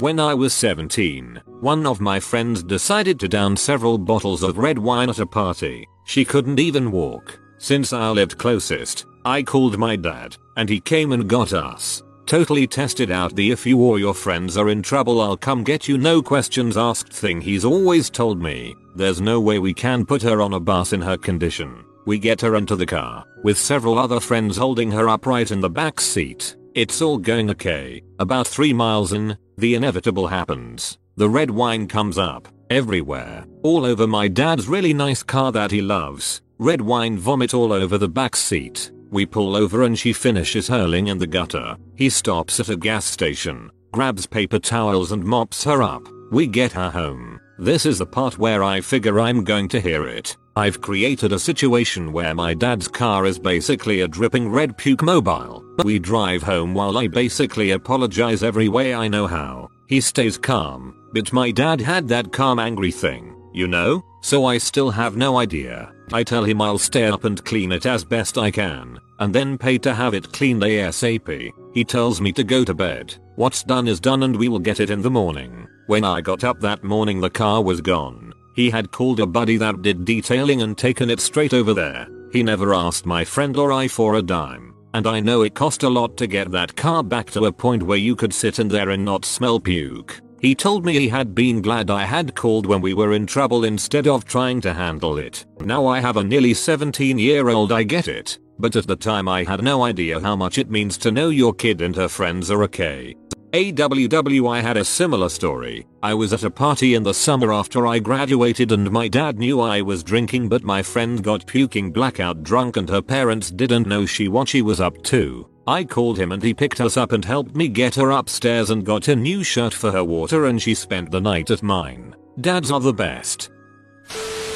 When 0.00 0.18
I 0.18 0.32
was 0.32 0.54
17, 0.54 1.42
one 1.60 1.86
of 1.86 2.00
my 2.00 2.18
friends 2.18 2.62
decided 2.62 3.20
to 3.20 3.28
down 3.28 3.56
several 3.56 3.98
bottles 3.98 4.42
of 4.42 4.56
red 4.56 4.78
wine 4.78 5.10
at 5.10 5.18
a 5.18 5.26
party. 5.26 5.86
She 6.04 6.24
couldn't 6.24 6.58
even 6.58 6.90
walk. 6.90 7.38
Since 7.58 7.92
I 7.92 8.08
lived 8.10 8.38
closest, 8.38 9.06
I 9.24 9.42
called 9.42 9.78
my 9.78 9.96
dad, 9.96 10.36
and 10.56 10.68
he 10.68 10.80
came 10.80 11.12
and 11.12 11.28
got 11.28 11.52
us. 11.52 12.02
Totally 12.26 12.66
tested 12.66 13.10
out 13.10 13.36
the 13.36 13.50
if 13.50 13.64
you 13.64 13.78
or 13.78 13.98
your 13.98 14.14
friends 14.14 14.56
are 14.56 14.68
in 14.68 14.82
trouble 14.82 15.20
I'll 15.20 15.36
come 15.36 15.62
get 15.62 15.86
you 15.86 15.96
no 15.96 16.20
questions 16.20 16.76
asked 16.76 17.12
thing 17.12 17.40
he's 17.40 17.64
always 17.64 18.10
told 18.10 18.42
me. 18.42 18.74
There's 18.94 19.20
no 19.20 19.40
way 19.40 19.58
we 19.58 19.72
can 19.72 20.04
put 20.04 20.22
her 20.22 20.40
on 20.40 20.54
a 20.54 20.60
bus 20.60 20.92
in 20.92 21.00
her 21.00 21.16
condition. 21.16 21.85
We 22.06 22.18
get 22.18 22.40
her 22.40 22.54
into 22.56 22.76
the 22.76 22.86
car, 22.86 23.24
with 23.42 23.58
several 23.58 23.98
other 23.98 24.20
friends 24.20 24.56
holding 24.56 24.90
her 24.92 25.08
upright 25.08 25.50
in 25.50 25.60
the 25.60 25.68
back 25.68 26.00
seat. 26.00 26.56
It's 26.74 27.02
all 27.02 27.18
going 27.18 27.50
okay. 27.50 28.02
About 28.20 28.46
3 28.46 28.72
miles 28.72 29.12
in, 29.12 29.36
the 29.58 29.74
inevitable 29.74 30.28
happens. 30.28 30.98
The 31.16 31.28
red 31.28 31.50
wine 31.50 31.88
comes 31.88 32.16
up, 32.16 32.48
everywhere, 32.70 33.44
all 33.62 33.84
over 33.84 34.06
my 34.06 34.28
dad's 34.28 34.68
really 34.68 34.94
nice 34.94 35.22
car 35.22 35.50
that 35.52 35.70
he 35.70 35.82
loves. 35.82 36.42
Red 36.58 36.80
wine 36.80 37.18
vomit 37.18 37.54
all 37.54 37.72
over 37.72 37.98
the 37.98 38.08
back 38.08 38.36
seat. 38.36 38.92
We 39.10 39.26
pull 39.26 39.56
over 39.56 39.82
and 39.82 39.98
she 39.98 40.12
finishes 40.12 40.68
hurling 40.68 41.08
in 41.08 41.18
the 41.18 41.26
gutter. 41.26 41.76
He 41.94 42.08
stops 42.08 42.60
at 42.60 42.68
a 42.68 42.76
gas 42.76 43.04
station, 43.04 43.70
grabs 43.92 44.26
paper 44.26 44.58
towels 44.58 45.12
and 45.12 45.24
mops 45.24 45.64
her 45.64 45.82
up. 45.82 46.06
We 46.30 46.46
get 46.46 46.72
her 46.72 46.90
home. 46.90 47.35
This 47.58 47.86
is 47.86 47.98
the 47.98 48.06
part 48.06 48.36
where 48.36 48.62
I 48.62 48.82
figure 48.82 49.18
I'm 49.18 49.42
going 49.42 49.68
to 49.68 49.80
hear 49.80 50.06
it. 50.06 50.36
I've 50.56 50.82
created 50.82 51.32
a 51.32 51.38
situation 51.38 52.12
where 52.12 52.34
my 52.34 52.52
dad's 52.52 52.86
car 52.86 53.24
is 53.24 53.38
basically 53.38 54.02
a 54.02 54.08
dripping 54.08 54.50
red 54.50 54.76
puke 54.76 55.02
mobile. 55.02 55.64
We 55.82 55.98
drive 55.98 56.42
home 56.42 56.74
while 56.74 56.98
I 56.98 57.06
basically 57.06 57.70
apologize 57.70 58.42
every 58.42 58.68
way 58.68 58.94
I 58.94 59.08
know 59.08 59.26
how. 59.26 59.70
He 59.86 60.02
stays 60.02 60.36
calm, 60.36 61.08
but 61.14 61.32
my 61.32 61.50
dad 61.50 61.80
had 61.80 62.06
that 62.08 62.30
calm 62.30 62.58
angry 62.58 62.90
thing, 62.90 63.34
you 63.54 63.66
know? 63.66 64.02
So 64.20 64.44
I 64.44 64.58
still 64.58 64.90
have 64.90 65.16
no 65.16 65.38
idea. 65.38 65.94
I 66.12 66.24
tell 66.24 66.44
him 66.44 66.60
I'll 66.60 66.78
stay 66.78 67.04
up 67.06 67.24
and 67.24 67.42
clean 67.42 67.72
it 67.72 67.86
as 67.86 68.04
best 68.04 68.36
I 68.36 68.50
can, 68.50 68.98
and 69.18 69.34
then 69.34 69.56
pay 69.56 69.78
to 69.78 69.94
have 69.94 70.12
it 70.12 70.30
cleaned 70.32 70.62
ASAP. 70.62 71.50
He 71.72 71.84
tells 71.84 72.20
me 72.20 72.32
to 72.32 72.44
go 72.44 72.64
to 72.64 72.74
bed. 72.74 73.14
What's 73.36 73.62
done 73.62 73.88
is 73.88 73.98
done 73.98 74.24
and 74.24 74.36
we 74.36 74.48
will 74.48 74.58
get 74.58 74.80
it 74.80 74.90
in 74.90 75.00
the 75.00 75.10
morning. 75.10 75.66
When 75.86 76.02
I 76.02 76.20
got 76.20 76.42
up 76.42 76.58
that 76.60 76.82
morning 76.82 77.20
the 77.20 77.30
car 77.30 77.62
was 77.62 77.80
gone. 77.80 78.32
He 78.56 78.70
had 78.70 78.90
called 78.90 79.20
a 79.20 79.26
buddy 79.26 79.56
that 79.58 79.82
did 79.82 80.04
detailing 80.04 80.62
and 80.62 80.76
taken 80.76 81.10
it 81.10 81.20
straight 81.20 81.54
over 81.54 81.72
there. 81.74 82.08
He 82.32 82.42
never 82.42 82.74
asked 82.74 83.06
my 83.06 83.24
friend 83.24 83.56
or 83.56 83.72
I 83.72 83.86
for 83.86 84.16
a 84.16 84.22
dime. 84.22 84.74
And 84.94 85.06
I 85.06 85.20
know 85.20 85.42
it 85.42 85.54
cost 85.54 85.84
a 85.84 85.88
lot 85.88 86.16
to 86.16 86.26
get 86.26 86.50
that 86.50 86.74
car 86.74 87.04
back 87.04 87.30
to 87.32 87.44
a 87.44 87.52
point 87.52 87.84
where 87.84 87.98
you 87.98 88.16
could 88.16 88.34
sit 88.34 88.58
in 88.58 88.66
there 88.66 88.90
and 88.90 89.04
not 89.04 89.24
smell 89.24 89.60
puke. 89.60 90.20
He 90.40 90.56
told 90.56 90.84
me 90.84 90.94
he 90.94 91.08
had 91.08 91.36
been 91.36 91.62
glad 91.62 91.88
I 91.88 92.04
had 92.04 92.34
called 92.34 92.66
when 92.66 92.80
we 92.80 92.92
were 92.92 93.12
in 93.12 93.26
trouble 93.26 93.64
instead 93.64 94.08
of 94.08 94.24
trying 94.24 94.60
to 94.62 94.74
handle 94.74 95.18
it. 95.18 95.46
Now 95.60 95.86
I 95.86 96.00
have 96.00 96.16
a 96.16 96.24
nearly 96.24 96.54
17 96.54 97.16
year 97.16 97.48
old 97.48 97.70
I 97.70 97.84
get 97.84 98.08
it, 98.08 98.38
but 98.58 98.74
at 98.74 98.88
the 98.88 98.96
time 98.96 99.28
I 99.28 99.44
had 99.44 99.62
no 99.62 99.84
idea 99.84 100.20
how 100.20 100.34
much 100.34 100.58
it 100.58 100.70
means 100.70 100.98
to 100.98 101.12
know 101.12 101.28
your 101.28 101.54
kid 101.54 101.80
and 101.80 101.94
her 101.94 102.08
friends 102.08 102.50
are 102.50 102.64
okay. 102.64 103.14
AWW 103.56 104.54
I 104.54 104.60
had 104.60 104.76
a 104.76 104.84
similar 104.84 105.30
story. 105.30 105.86
I 106.02 106.12
was 106.12 106.34
at 106.34 106.44
a 106.44 106.50
party 106.50 106.94
in 106.94 107.02
the 107.02 107.14
summer 107.14 107.54
after 107.54 107.86
I 107.86 107.98
graduated 107.98 108.70
and 108.70 108.90
my 108.90 109.08
dad 109.08 109.38
knew 109.38 109.62
I 109.62 109.80
was 109.80 110.04
drinking 110.04 110.50
but 110.50 110.62
my 110.62 110.82
friend 110.82 111.24
got 111.24 111.46
puking 111.46 111.90
blackout 111.90 112.42
drunk 112.42 112.76
and 112.76 112.86
her 112.90 113.00
parents 113.00 113.50
didn't 113.50 113.86
know 113.86 114.04
she 114.04 114.28
what 114.28 114.50
she 114.50 114.60
was 114.60 114.78
up 114.78 115.02
to. 115.04 115.48
I 115.66 115.84
called 115.84 116.18
him 116.18 116.32
and 116.32 116.42
he 116.42 116.52
picked 116.52 116.82
us 116.82 116.98
up 116.98 117.12
and 117.12 117.24
helped 117.24 117.56
me 117.56 117.68
get 117.68 117.94
her 117.94 118.10
upstairs 118.10 118.68
and 118.68 118.84
got 118.84 119.08
a 119.08 119.16
new 119.16 119.42
shirt 119.42 119.72
for 119.72 119.90
her 119.90 120.04
water 120.04 120.44
and 120.44 120.60
she 120.60 120.74
spent 120.74 121.10
the 121.10 121.22
night 121.22 121.50
at 121.50 121.62
mine. 121.62 122.14
Dads 122.38 122.70
are 122.70 122.80
the 122.80 122.92
best. 122.92 123.48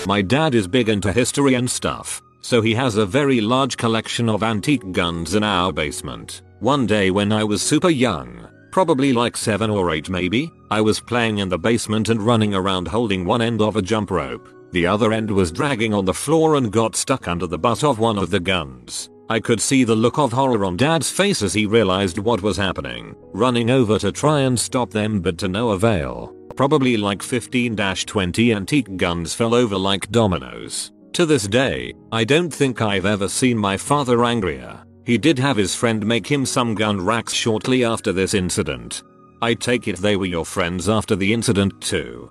My 0.07 0.21
dad 0.21 0.55
is 0.55 0.69
big 0.69 0.91
into 0.91 1.11
history 1.11 1.55
and 1.55 1.71
stuff, 1.71 2.21
so 2.43 2.61
he 2.61 2.75
has 2.75 2.99
a 2.99 3.07
very 3.07 3.41
large 3.41 3.79
collection 3.79 4.29
of 4.29 4.43
antique 4.43 4.93
guns 4.93 5.35
in 5.35 5.43
our 5.43 5.73
basement. 5.73 6.43
One 6.59 6.87
day 6.87 7.11
when 7.11 7.33
I 7.33 7.45
was 7.45 7.63
super 7.63 7.89
young, 7.89 8.47
probably 8.71 9.13
like 9.13 9.37
7 9.37 9.71
or 9.71 9.91
8 9.91 10.11
maybe, 10.11 10.53
I 10.71 10.81
was 10.81 11.01
playing 11.01 11.39
in 11.39 11.49
the 11.49 11.59
basement 11.59 12.09
and 12.09 12.23
running 12.23 12.55
around 12.55 12.89
holding 12.89 13.25
one 13.25 13.43
end 13.43 13.61
of 13.61 13.77
a 13.77 13.83
jump 13.83 14.11
rope. 14.11 14.49
The 14.73 14.87
other 14.87 15.13
end 15.13 15.31
was 15.31 15.51
dragging 15.51 15.93
on 15.93 16.05
the 16.05 16.15
floor 16.15 16.57
and 16.57 16.71
got 16.71 16.95
stuck 16.95 17.27
under 17.27 17.47
the 17.47 17.59
butt 17.59 17.83
of 17.83 17.99
one 17.99 18.19
of 18.19 18.31
the 18.31 18.41
guns. 18.41 19.11
I 19.29 19.39
could 19.39 19.61
see 19.61 19.85
the 19.85 19.95
look 19.95 20.19
of 20.19 20.33
horror 20.33 20.65
on 20.65 20.77
dad's 20.77 21.11
face 21.11 21.43
as 21.43 21.55
he 21.55 21.67
realized 21.67 22.19
what 22.19 22.43
was 22.43 22.57
happening, 22.57 23.15
running 23.33 23.71
over 23.71 23.99
to 23.99 24.11
try 24.11 24.41
and 24.41 24.59
stop 24.59 24.91
them 24.91 25.21
but 25.21 25.39
to 25.39 25.49
no 25.49 25.71
avail. 25.71 26.35
Probably 26.57 26.97
like 26.97 27.21
15-20 27.21 28.55
antique 28.55 28.97
guns 28.97 29.35
fell 29.35 29.55
over 29.55 29.77
like 29.77 30.11
dominoes. 30.11 30.93
To 31.15 31.27
this 31.27 31.47
day, 31.47 31.95
I 32.13 32.25
don't 32.25 32.53
think 32.53 32.81
I've 32.81 33.07
ever 33.07 33.29
seen 33.29 33.57
my 33.57 33.77
father 33.77 34.25
angrier. 34.25 34.85
He 35.11 35.19
did 35.19 35.41
have 35.41 35.57
his 35.57 35.75
friend 35.75 36.07
make 36.07 36.29
him 36.29 36.47
some 36.47 36.77
gun 36.77 37.05
racks 37.05 37.33
shortly 37.33 37.85
after 37.85 38.13
this 38.13 38.33
incident. 38.33 39.03
I 39.43 39.55
take 39.55 39.89
it 39.89 39.97
they 39.97 40.15
were 40.15 40.25
your 40.25 40.45
friends 40.45 40.89
after 40.89 41.17
the 41.17 41.33
incident 41.33 41.81
too. 41.81 42.31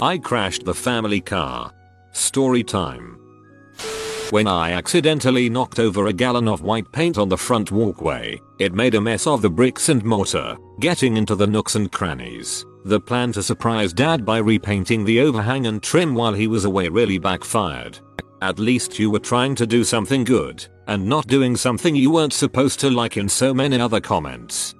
I 0.00 0.16
crashed 0.16 0.64
the 0.64 0.72
family 0.72 1.20
car. 1.20 1.70
Story 2.12 2.64
time 2.64 3.20
when 4.30 4.46
I 4.46 4.72
accidentally 4.72 5.50
knocked 5.50 5.78
over 5.78 6.06
a 6.06 6.12
gallon 6.14 6.48
of 6.48 6.62
white 6.62 6.90
paint 6.90 7.18
on 7.18 7.28
the 7.28 7.36
front 7.36 7.70
walkway. 7.70 8.40
It 8.58 8.72
made 8.72 8.94
a 8.94 9.00
mess 9.02 9.26
of 9.26 9.42
the 9.42 9.50
bricks 9.50 9.90
and 9.90 10.02
mortar, 10.02 10.56
getting 10.80 11.18
into 11.18 11.34
the 11.34 11.46
nooks 11.46 11.74
and 11.74 11.92
crannies. 11.92 12.64
The 12.86 13.00
plan 13.00 13.32
to 13.32 13.42
surprise 13.42 13.92
dad 13.92 14.24
by 14.24 14.38
repainting 14.38 15.04
the 15.04 15.20
overhang 15.20 15.66
and 15.66 15.82
trim 15.82 16.14
while 16.14 16.32
he 16.32 16.46
was 16.46 16.64
away 16.64 16.88
really 16.88 17.18
backfired. 17.18 17.98
At 18.40 18.58
least 18.58 18.98
you 18.98 19.10
were 19.10 19.18
trying 19.18 19.54
to 19.56 19.66
do 19.66 19.82
something 19.82 20.24
good, 20.24 20.66
and 20.88 21.06
not 21.06 21.26
doing 21.26 21.54
something 21.54 21.94
you 21.94 22.10
weren't 22.10 22.32
supposed 22.32 22.80
to 22.80 22.90
like 22.90 23.16
in 23.16 23.28
so 23.28 23.54
many 23.54 23.78
other 23.78 24.00
comments. 24.00 24.74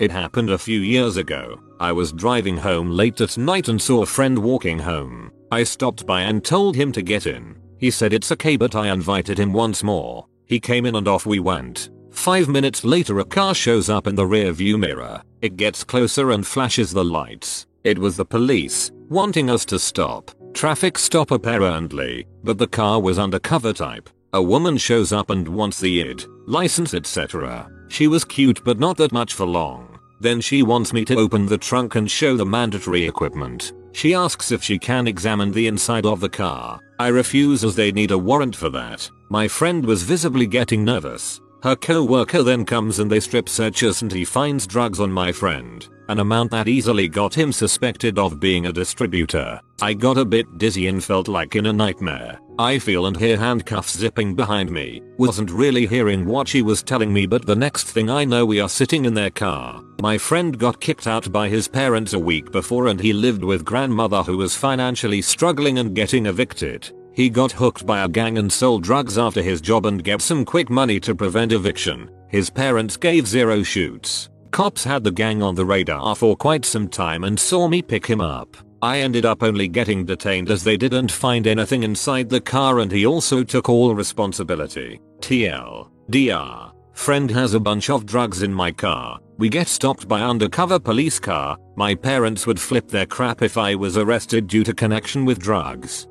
It 0.00 0.10
happened 0.10 0.50
a 0.50 0.58
few 0.58 0.80
years 0.80 1.16
ago. 1.16 1.60
I 1.78 1.92
was 1.92 2.12
driving 2.12 2.56
home 2.56 2.90
late 2.90 3.20
at 3.20 3.36
night 3.36 3.68
and 3.68 3.80
saw 3.80 4.02
a 4.02 4.06
friend 4.06 4.38
walking 4.38 4.78
home. 4.78 5.30
I 5.50 5.64
stopped 5.64 6.06
by 6.06 6.22
and 6.22 6.44
told 6.44 6.76
him 6.76 6.92
to 6.92 7.02
get 7.02 7.26
in. 7.26 7.60
He 7.78 7.90
said 7.90 8.12
it's 8.12 8.32
okay 8.32 8.56
but 8.56 8.74
I 8.74 8.92
invited 8.92 9.38
him 9.38 9.52
once 9.52 9.82
more. 9.82 10.26
He 10.46 10.60
came 10.60 10.86
in 10.86 10.96
and 10.96 11.08
off 11.08 11.26
we 11.26 11.40
went. 11.40 11.90
Five 12.10 12.48
minutes 12.48 12.84
later 12.84 13.18
a 13.18 13.24
car 13.24 13.54
shows 13.54 13.90
up 13.90 14.06
in 14.06 14.14
the 14.14 14.26
rear 14.26 14.52
view 14.52 14.78
mirror. 14.78 15.22
It 15.40 15.56
gets 15.56 15.82
closer 15.82 16.30
and 16.30 16.46
flashes 16.46 16.92
the 16.92 17.04
lights. 17.04 17.66
It 17.84 17.98
was 17.98 18.16
the 18.16 18.24
police, 18.24 18.92
wanting 19.08 19.50
us 19.50 19.64
to 19.66 19.78
stop. 19.78 20.30
Traffic 20.54 20.98
stop 20.98 21.32
apparently, 21.32 22.26
but 22.44 22.58
the 22.58 22.68
car 22.68 23.00
was 23.00 23.18
undercover 23.18 23.72
type. 23.72 24.08
A 24.34 24.42
woman 24.42 24.78
shows 24.78 25.12
up 25.12 25.28
and 25.28 25.46
wants 25.46 25.78
the 25.78 26.02
ID, 26.02 26.24
license 26.46 26.94
etc. 26.94 27.70
She 27.88 28.08
was 28.08 28.24
cute 28.24 28.64
but 28.64 28.78
not 28.78 28.96
that 28.96 29.12
much 29.12 29.34
for 29.34 29.44
long. 29.44 30.00
Then 30.20 30.40
she 30.40 30.62
wants 30.62 30.94
me 30.94 31.04
to 31.04 31.16
open 31.16 31.44
the 31.44 31.58
trunk 31.58 31.96
and 31.96 32.10
show 32.10 32.34
the 32.34 32.46
mandatory 32.46 33.04
equipment. 33.04 33.74
She 33.92 34.14
asks 34.14 34.50
if 34.50 34.62
she 34.62 34.78
can 34.78 35.06
examine 35.06 35.52
the 35.52 35.66
inside 35.66 36.06
of 36.06 36.20
the 36.20 36.30
car. 36.30 36.80
I 36.98 37.08
refuse 37.08 37.62
as 37.62 37.76
they 37.76 37.92
need 37.92 38.10
a 38.10 38.16
warrant 38.16 38.56
for 38.56 38.70
that. 38.70 39.10
My 39.28 39.46
friend 39.48 39.84
was 39.84 40.02
visibly 40.02 40.46
getting 40.46 40.82
nervous. 40.82 41.38
Her 41.62 41.76
co-worker 41.76 42.42
then 42.42 42.64
comes 42.64 42.98
and 42.98 43.08
they 43.08 43.20
strip 43.20 43.48
search 43.48 43.84
us 43.84 44.02
and 44.02 44.10
he 44.10 44.24
finds 44.24 44.66
drugs 44.66 44.98
on 44.98 45.12
my 45.12 45.30
friend, 45.30 45.88
an 46.08 46.18
amount 46.18 46.50
that 46.50 46.66
easily 46.66 47.06
got 47.06 47.32
him 47.32 47.52
suspected 47.52 48.18
of 48.18 48.40
being 48.40 48.66
a 48.66 48.72
distributor. 48.72 49.60
I 49.80 49.94
got 49.94 50.18
a 50.18 50.24
bit 50.24 50.58
dizzy 50.58 50.88
and 50.88 51.02
felt 51.02 51.28
like 51.28 51.54
in 51.54 51.66
a 51.66 51.72
nightmare. 51.72 52.40
I 52.58 52.80
feel 52.80 53.06
and 53.06 53.16
hear 53.16 53.36
handcuffs 53.36 53.96
zipping 53.96 54.34
behind 54.34 54.72
me. 54.72 55.02
Wasn't 55.18 55.52
really 55.52 55.86
hearing 55.86 56.26
what 56.26 56.48
she 56.48 56.62
was 56.62 56.82
telling 56.82 57.12
me 57.12 57.26
but 57.26 57.46
the 57.46 57.54
next 57.54 57.84
thing 57.84 58.10
I 58.10 58.24
know 58.24 58.44
we 58.44 58.58
are 58.60 58.68
sitting 58.68 59.04
in 59.04 59.14
their 59.14 59.30
car. 59.30 59.84
My 60.00 60.18
friend 60.18 60.58
got 60.58 60.80
kicked 60.80 61.06
out 61.06 61.30
by 61.30 61.48
his 61.48 61.68
parents 61.68 62.12
a 62.12 62.18
week 62.18 62.50
before 62.50 62.88
and 62.88 63.00
he 63.00 63.12
lived 63.12 63.44
with 63.44 63.64
grandmother 63.64 64.24
who 64.24 64.36
was 64.36 64.56
financially 64.56 65.22
struggling 65.22 65.78
and 65.78 65.94
getting 65.94 66.26
evicted. 66.26 66.90
He 67.14 67.28
got 67.28 67.52
hooked 67.52 67.84
by 67.84 68.04
a 68.04 68.08
gang 68.08 68.38
and 68.38 68.50
sold 68.50 68.82
drugs 68.82 69.18
after 69.18 69.42
his 69.42 69.60
job 69.60 69.84
and 69.86 70.02
get 70.02 70.22
some 70.22 70.44
quick 70.44 70.70
money 70.70 70.98
to 71.00 71.14
prevent 71.14 71.52
eviction. 71.52 72.10
His 72.28 72.48
parents 72.48 72.96
gave 72.96 73.26
zero 73.26 73.62
shoots. 73.62 74.30
Cops 74.50 74.82
had 74.84 75.04
the 75.04 75.10
gang 75.10 75.42
on 75.42 75.54
the 75.54 75.64
radar 75.64 76.16
for 76.16 76.36
quite 76.36 76.64
some 76.64 76.88
time 76.88 77.24
and 77.24 77.38
saw 77.38 77.68
me 77.68 77.82
pick 77.82 78.06
him 78.06 78.20
up. 78.20 78.56
I 78.80 79.00
ended 79.00 79.26
up 79.26 79.42
only 79.42 79.68
getting 79.68 80.04
detained 80.04 80.50
as 80.50 80.64
they 80.64 80.76
didn't 80.76 81.12
find 81.12 81.46
anything 81.46 81.82
inside 81.82 82.28
the 82.28 82.40
car 82.40 82.80
and 82.80 82.90
he 82.90 83.06
also 83.06 83.44
took 83.44 83.68
all 83.68 83.94
responsibility. 83.94 85.00
TL. 85.20 85.90
DR. 86.10 86.72
Friend 86.94 87.30
has 87.30 87.54
a 87.54 87.60
bunch 87.60 87.90
of 87.90 88.06
drugs 88.06 88.42
in 88.42 88.52
my 88.52 88.72
car. 88.72 89.20
We 89.38 89.48
get 89.48 89.68
stopped 89.68 90.08
by 90.08 90.20
undercover 90.20 90.78
police 90.78 91.18
car. 91.18 91.56
My 91.76 91.94
parents 91.94 92.46
would 92.46 92.60
flip 92.60 92.88
their 92.88 93.06
crap 93.06 93.42
if 93.42 93.56
I 93.56 93.74
was 93.74 93.96
arrested 93.96 94.46
due 94.46 94.64
to 94.64 94.74
connection 94.74 95.24
with 95.24 95.38
drugs. 95.38 96.08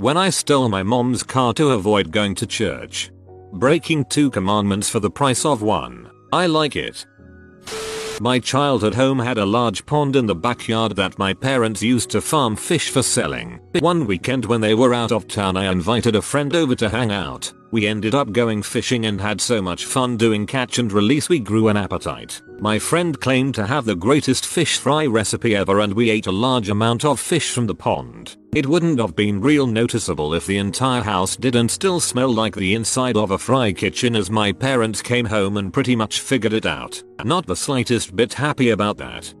When 0.00 0.16
I 0.16 0.30
stole 0.30 0.70
my 0.70 0.82
mom's 0.82 1.22
car 1.22 1.52
to 1.52 1.72
avoid 1.72 2.10
going 2.10 2.34
to 2.36 2.46
church. 2.46 3.10
Breaking 3.52 4.06
two 4.06 4.30
commandments 4.30 4.88
for 4.88 4.98
the 4.98 5.10
price 5.10 5.44
of 5.44 5.60
one. 5.60 6.10
I 6.32 6.46
like 6.46 6.74
it. 6.74 7.04
My 8.18 8.38
childhood 8.38 8.94
home 8.94 9.18
had 9.18 9.36
a 9.36 9.44
large 9.44 9.84
pond 9.84 10.16
in 10.16 10.24
the 10.24 10.34
backyard 10.34 10.96
that 10.96 11.18
my 11.18 11.34
parents 11.34 11.82
used 11.82 12.08
to 12.12 12.22
farm 12.22 12.56
fish 12.56 12.88
for 12.88 13.02
selling. 13.02 13.60
One 13.80 14.06
weekend 14.06 14.46
when 14.46 14.62
they 14.62 14.74
were 14.74 14.94
out 14.94 15.12
of 15.12 15.28
town 15.28 15.58
I 15.58 15.70
invited 15.70 16.16
a 16.16 16.22
friend 16.22 16.56
over 16.56 16.74
to 16.76 16.88
hang 16.88 17.12
out. 17.12 17.52
We 17.72 17.86
ended 17.86 18.16
up 18.16 18.32
going 18.32 18.62
fishing 18.62 19.06
and 19.06 19.20
had 19.20 19.40
so 19.40 19.62
much 19.62 19.84
fun 19.84 20.16
doing 20.16 20.44
catch 20.44 20.78
and 20.78 20.90
release 20.90 21.28
we 21.28 21.38
grew 21.38 21.68
an 21.68 21.76
appetite. 21.76 22.42
My 22.58 22.80
friend 22.80 23.18
claimed 23.20 23.54
to 23.54 23.66
have 23.66 23.84
the 23.84 23.94
greatest 23.94 24.44
fish 24.44 24.78
fry 24.78 25.06
recipe 25.06 25.54
ever 25.54 25.80
and 25.80 25.92
we 25.92 26.10
ate 26.10 26.26
a 26.26 26.32
large 26.32 26.68
amount 26.68 27.04
of 27.04 27.20
fish 27.20 27.52
from 27.52 27.68
the 27.68 27.74
pond. 27.74 28.36
It 28.54 28.66
wouldn't 28.66 28.98
have 28.98 29.14
been 29.14 29.40
real 29.40 29.68
noticeable 29.68 30.34
if 30.34 30.46
the 30.46 30.58
entire 30.58 31.02
house 31.02 31.36
didn't 31.36 31.68
still 31.68 32.00
smell 32.00 32.32
like 32.32 32.56
the 32.56 32.74
inside 32.74 33.16
of 33.16 33.30
a 33.30 33.38
fry 33.38 33.72
kitchen 33.72 34.16
as 34.16 34.30
my 34.30 34.50
parents 34.50 35.00
came 35.00 35.26
home 35.26 35.56
and 35.56 35.72
pretty 35.72 35.94
much 35.94 36.20
figured 36.20 36.52
it 36.52 36.66
out. 36.66 37.00
Not 37.24 37.46
the 37.46 37.54
slightest 37.54 38.16
bit 38.16 38.34
happy 38.34 38.70
about 38.70 38.96
that. 38.96 39.32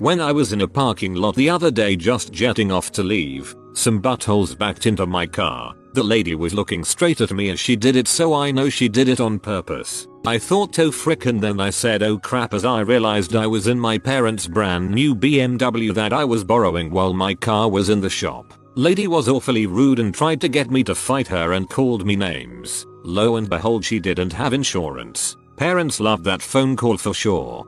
When 0.00 0.20
I 0.20 0.32
was 0.32 0.52
in 0.52 0.60
a 0.60 0.68
parking 0.68 1.14
lot 1.14 1.36
the 1.36 1.48
other 1.48 1.70
day 1.70 1.96
just 1.96 2.32
jetting 2.32 2.70
off 2.70 2.92
to 2.92 3.02
leave, 3.02 3.54
some 3.72 4.02
buttholes 4.02 4.58
backed 4.58 4.84
into 4.84 5.06
my 5.06 5.26
car. 5.26 5.74
The 5.94 6.02
lady 6.02 6.34
was 6.34 6.52
looking 6.52 6.82
straight 6.82 7.20
at 7.20 7.30
me 7.30 7.50
as 7.50 7.60
she 7.60 7.76
did 7.76 7.94
it 7.94 8.08
so 8.08 8.34
I 8.34 8.50
know 8.50 8.68
she 8.68 8.88
did 8.88 9.08
it 9.08 9.20
on 9.20 9.38
purpose. 9.38 10.08
I 10.26 10.38
thought 10.38 10.76
oh 10.80 10.90
frick 10.90 11.26
and 11.26 11.40
then 11.40 11.60
I 11.60 11.70
said 11.70 12.02
oh 12.02 12.18
crap 12.18 12.52
as 12.52 12.64
I 12.64 12.80
realized 12.80 13.36
I 13.36 13.46
was 13.46 13.68
in 13.68 13.78
my 13.78 13.98
parents 13.98 14.48
brand 14.48 14.90
new 14.90 15.14
BMW 15.14 15.94
that 15.94 16.12
I 16.12 16.24
was 16.24 16.42
borrowing 16.42 16.90
while 16.90 17.14
my 17.14 17.32
car 17.32 17.70
was 17.70 17.90
in 17.90 18.00
the 18.00 18.10
shop. 18.10 18.52
Lady 18.74 19.06
was 19.06 19.28
awfully 19.28 19.66
rude 19.66 20.00
and 20.00 20.12
tried 20.12 20.40
to 20.40 20.48
get 20.48 20.68
me 20.68 20.82
to 20.82 20.96
fight 20.96 21.28
her 21.28 21.52
and 21.52 21.70
called 21.70 22.04
me 22.04 22.16
names. 22.16 22.84
Lo 23.04 23.36
and 23.36 23.48
behold 23.48 23.84
she 23.84 24.00
didn't 24.00 24.32
have 24.32 24.52
insurance. 24.52 25.36
Parents 25.56 26.00
loved 26.00 26.24
that 26.24 26.42
phone 26.42 26.74
call 26.74 26.96
for 26.96 27.14
sure. 27.14 27.64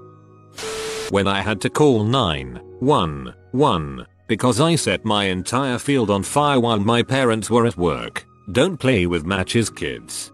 When 1.11 1.29
I 1.29 1.43
had 1.43 1.61
to 1.61 1.71
call 1.71 2.03
911 2.03 4.05
because 4.27 4.61
I 4.61 4.75
set 4.75 5.05
my 5.05 5.25
entire 5.25 5.79
field 5.79 6.11
on 6.11 6.23
fire 6.23 6.61
while 6.61 6.79
my 6.79 7.03
parents 7.03 7.51
were 7.51 7.67
at 7.67 7.77
work. 7.77 8.27
Don't 8.53 8.79
play 8.79 9.07
with 9.07 9.27
matches 9.27 9.71
kids. 9.71 10.33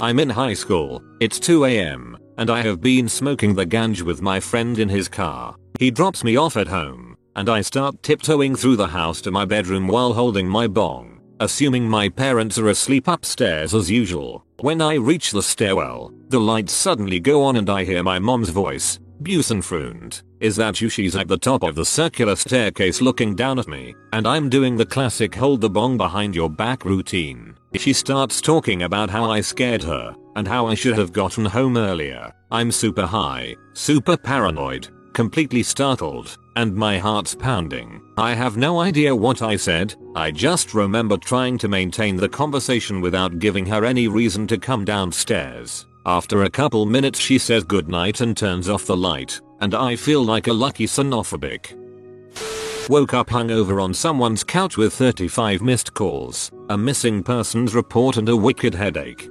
I'm 0.00 0.18
in 0.18 0.30
high 0.30 0.54
school, 0.54 1.02
it's 1.20 1.38
2am, 1.38 2.16
and 2.38 2.50
I 2.50 2.62
have 2.62 2.80
been 2.80 3.08
smoking 3.08 3.54
the 3.54 3.66
ganj 3.66 4.02
with 4.02 4.20
my 4.22 4.40
friend 4.40 4.78
in 4.78 4.88
his 4.88 5.08
car. 5.08 5.54
He 5.78 5.90
drops 5.90 6.24
me 6.24 6.36
off 6.36 6.56
at 6.56 6.68
home, 6.68 7.16
and 7.36 7.48
I 7.48 7.60
start 7.60 8.02
tiptoeing 8.02 8.56
through 8.56 8.76
the 8.76 8.86
house 8.86 9.20
to 9.22 9.30
my 9.30 9.44
bedroom 9.44 9.88
while 9.88 10.12
holding 10.12 10.48
my 10.48 10.66
bong, 10.66 11.20
assuming 11.40 11.88
my 11.88 12.08
parents 12.08 12.58
are 12.58 12.68
asleep 12.68 13.08
upstairs 13.08 13.74
as 13.74 13.90
usual. 13.90 14.44
When 14.60 14.80
I 14.80 14.94
reach 14.94 15.30
the 15.30 15.42
stairwell, 15.42 16.12
the 16.28 16.40
lights 16.40 16.72
suddenly 16.72 17.20
go 17.20 17.42
on 17.42 17.56
and 17.56 17.68
I 17.68 17.84
hear 17.84 18.02
my 18.02 18.18
mom's 18.18 18.50
voice. 18.50 18.98
Busenfreund, 19.22 20.22
is 20.44 20.56
that 20.56 20.78
you? 20.78 20.90
She's 20.90 21.16
at 21.16 21.26
the 21.26 21.38
top 21.38 21.62
of 21.62 21.74
the 21.74 21.86
circular 21.86 22.36
staircase 22.36 23.00
looking 23.00 23.34
down 23.34 23.58
at 23.58 23.66
me, 23.66 23.94
and 24.12 24.28
I'm 24.28 24.50
doing 24.50 24.76
the 24.76 24.84
classic 24.84 25.34
hold 25.34 25.62
the 25.62 25.70
bong 25.70 25.96
behind 25.96 26.34
your 26.34 26.50
back 26.50 26.84
routine. 26.84 27.56
She 27.74 27.94
starts 27.94 28.42
talking 28.42 28.82
about 28.82 29.08
how 29.08 29.30
I 29.30 29.40
scared 29.40 29.82
her, 29.84 30.14
and 30.36 30.46
how 30.46 30.66
I 30.66 30.74
should 30.74 30.98
have 30.98 31.14
gotten 31.14 31.46
home 31.46 31.78
earlier. 31.78 32.30
I'm 32.50 32.70
super 32.70 33.06
high, 33.06 33.56
super 33.72 34.18
paranoid, 34.18 34.88
completely 35.14 35.62
startled, 35.62 36.36
and 36.56 36.74
my 36.74 36.98
heart's 36.98 37.34
pounding. 37.34 38.02
I 38.18 38.34
have 38.34 38.58
no 38.58 38.80
idea 38.80 39.16
what 39.16 39.40
I 39.40 39.56
said, 39.56 39.94
I 40.14 40.30
just 40.30 40.74
remember 40.74 41.16
trying 41.16 41.56
to 41.58 41.68
maintain 41.68 42.16
the 42.16 42.28
conversation 42.28 43.00
without 43.00 43.38
giving 43.38 43.64
her 43.66 43.86
any 43.86 44.08
reason 44.08 44.46
to 44.48 44.58
come 44.58 44.84
downstairs. 44.84 45.86
After 46.06 46.42
a 46.42 46.50
couple 46.50 46.84
minutes 46.84 47.18
she 47.18 47.38
says 47.38 47.64
goodnight 47.64 48.20
and 48.20 48.36
turns 48.36 48.68
off 48.68 48.84
the 48.84 48.94
light, 48.94 49.40
and 49.60 49.74
I 49.74 49.96
feel 49.96 50.24
like 50.24 50.46
a 50.46 50.52
lucky 50.52 50.86
sonophobic. 50.86 51.78
Woke 52.88 53.14
up 53.14 53.28
hungover 53.28 53.82
on 53.82 53.94
someone's 53.94 54.44
couch 54.44 54.76
with 54.76 54.92
35 54.92 55.62
missed 55.62 55.94
calls, 55.94 56.50
a 56.68 56.76
missing 56.76 57.22
persons 57.22 57.74
report 57.74 58.16
and 58.16 58.28
a 58.28 58.36
wicked 58.36 58.74
headache. 58.74 59.28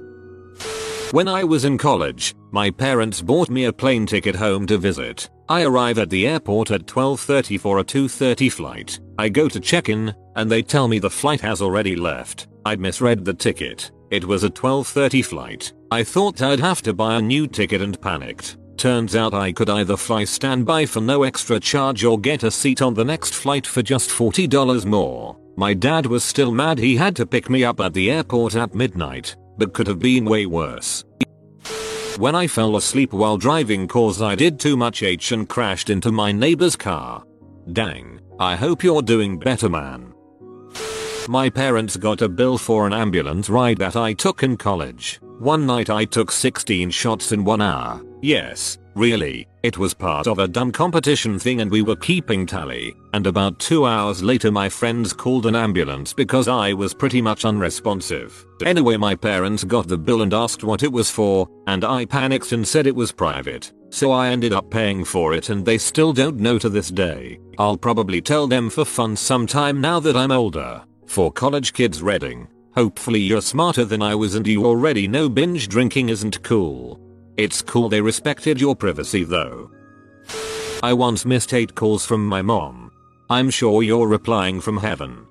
When 1.12 1.28
I 1.28 1.44
was 1.44 1.64
in 1.64 1.78
college, 1.78 2.34
my 2.50 2.70
parents 2.70 3.22
bought 3.22 3.48
me 3.48 3.66
a 3.66 3.72
plane 3.72 4.06
ticket 4.06 4.34
home 4.34 4.66
to 4.66 4.78
visit. 4.78 5.30
I 5.48 5.62
arrive 5.62 5.98
at 5.98 6.10
the 6.10 6.26
airport 6.26 6.72
at 6.72 6.86
12.30 6.86 7.60
for 7.60 7.78
a 7.78 7.84
2.30 7.84 8.50
flight. 8.50 8.98
I 9.18 9.28
go 9.28 9.48
to 9.48 9.60
check 9.60 9.88
in, 9.88 10.12
and 10.34 10.50
they 10.50 10.62
tell 10.62 10.88
me 10.88 10.98
the 10.98 11.10
flight 11.10 11.40
has 11.42 11.62
already 11.62 11.94
left. 11.94 12.48
I'd 12.64 12.80
misread 12.80 13.24
the 13.24 13.34
ticket. 13.34 13.92
It 14.10 14.24
was 14.24 14.42
a 14.42 14.50
12.30 14.50 15.24
flight. 15.24 15.72
I 15.92 16.02
thought 16.02 16.42
I'd 16.42 16.58
have 16.58 16.82
to 16.82 16.92
buy 16.92 17.16
a 17.16 17.22
new 17.22 17.46
ticket 17.46 17.80
and 17.80 18.00
panicked. 18.00 18.56
Turns 18.76 19.14
out 19.16 19.34
I 19.34 19.52
could 19.52 19.70
either 19.70 19.96
fly 19.96 20.24
standby 20.24 20.86
for 20.86 21.00
no 21.00 21.22
extra 21.22 21.60
charge 21.60 22.04
or 22.04 22.18
get 22.18 22.42
a 22.42 22.50
seat 22.50 22.82
on 22.82 22.94
the 22.94 23.04
next 23.04 23.34
flight 23.34 23.66
for 23.66 23.82
just 23.82 24.10
$40 24.10 24.84
more. 24.84 25.36
My 25.56 25.72
dad 25.74 26.06
was 26.06 26.24
still 26.24 26.52
mad 26.52 26.78
he 26.78 26.96
had 26.96 27.14
to 27.16 27.26
pick 27.26 27.48
me 27.48 27.64
up 27.64 27.80
at 27.80 27.94
the 27.94 28.10
airport 28.10 28.56
at 28.56 28.74
midnight 28.74 29.36
but 29.56 29.72
could 29.72 29.86
have 29.86 29.98
been 29.98 30.24
way 30.24 30.46
worse. 30.46 31.04
When 32.18 32.34
I 32.34 32.46
fell 32.46 32.76
asleep 32.76 33.12
while 33.12 33.36
driving 33.36 33.88
cause 33.88 34.22
I 34.22 34.34
did 34.34 34.60
too 34.60 34.76
much 34.76 35.02
H 35.02 35.32
and 35.32 35.48
crashed 35.48 35.90
into 35.90 36.12
my 36.12 36.32
neighbor's 36.32 36.76
car. 36.76 37.24
Dang, 37.72 38.20
I 38.38 38.56
hope 38.56 38.84
you're 38.84 39.02
doing 39.02 39.38
better 39.38 39.68
man. 39.68 40.12
My 41.28 41.48
parents 41.48 41.96
got 41.96 42.22
a 42.22 42.28
bill 42.28 42.58
for 42.58 42.86
an 42.86 42.92
ambulance 42.92 43.48
ride 43.48 43.78
that 43.78 43.96
I 43.96 44.12
took 44.12 44.42
in 44.42 44.56
college. 44.56 45.20
One 45.38 45.66
night 45.66 45.90
I 45.90 46.04
took 46.04 46.30
16 46.30 46.90
shots 46.90 47.32
in 47.32 47.44
one 47.44 47.60
hour. 47.60 48.00
Yes, 48.22 48.78
really, 48.94 49.46
it 49.62 49.76
was 49.76 49.92
part 49.92 50.26
of 50.26 50.38
a 50.38 50.48
dumb 50.48 50.70
competition 50.70 51.38
thing 51.38 51.60
and 51.60 51.70
we 51.70 51.82
were 51.82 51.96
keeping 51.96 52.46
tally. 52.46 52.94
And 53.12 53.26
about 53.26 53.58
2 53.58 53.84
hours 53.84 54.22
later 54.22 54.52
my 54.52 54.68
friends 54.68 55.12
called 55.12 55.46
an 55.46 55.56
ambulance 55.56 56.14
because 56.14 56.46
I 56.46 56.72
was 56.72 56.94
pretty 56.94 57.20
much 57.20 57.44
unresponsive. 57.44 58.46
Anyway 58.64 58.96
my 58.96 59.14
parents 59.16 59.64
got 59.64 59.88
the 59.88 59.98
bill 59.98 60.22
and 60.22 60.32
asked 60.32 60.62
what 60.62 60.84
it 60.84 60.92
was 60.92 61.10
for, 61.10 61.48
and 61.66 61.84
I 61.84 62.04
panicked 62.04 62.52
and 62.52 62.66
said 62.66 62.86
it 62.86 62.94
was 62.94 63.10
private. 63.12 63.72
So 63.90 64.12
I 64.12 64.28
ended 64.28 64.52
up 64.52 64.70
paying 64.70 65.04
for 65.04 65.34
it 65.34 65.50
and 65.50 65.66
they 65.66 65.78
still 65.78 66.12
don't 66.12 66.38
know 66.38 66.58
to 66.58 66.68
this 66.68 66.90
day. 66.90 67.40
I'll 67.58 67.76
probably 67.76 68.22
tell 68.22 68.46
them 68.46 68.70
for 68.70 68.84
fun 68.84 69.16
sometime 69.16 69.80
now 69.80 70.00
that 70.00 70.16
I'm 70.16 70.32
older. 70.32 70.82
For 71.06 71.30
college 71.30 71.72
kids 71.72 72.02
reading. 72.02 72.48
Hopefully 72.76 73.20
you're 73.20 73.40
smarter 73.40 73.84
than 73.84 74.02
I 74.02 74.14
was 74.14 74.34
and 74.34 74.46
you 74.46 74.66
already 74.66 75.06
know 75.06 75.28
binge 75.28 75.68
drinking 75.68 76.08
isn't 76.08 76.42
cool. 76.42 77.00
It's 77.36 77.62
cool 77.62 77.88
they 77.88 78.00
respected 78.00 78.60
your 78.60 78.74
privacy 78.74 79.24
though. 79.24 79.70
I 80.82 80.92
once 80.92 81.24
missed 81.24 81.54
8 81.54 81.74
calls 81.74 82.04
from 82.04 82.26
my 82.26 82.42
mom. 82.42 82.90
I'm 83.30 83.48
sure 83.48 83.82
you're 83.82 84.08
replying 84.08 84.60
from 84.60 84.76
heaven. 84.76 85.26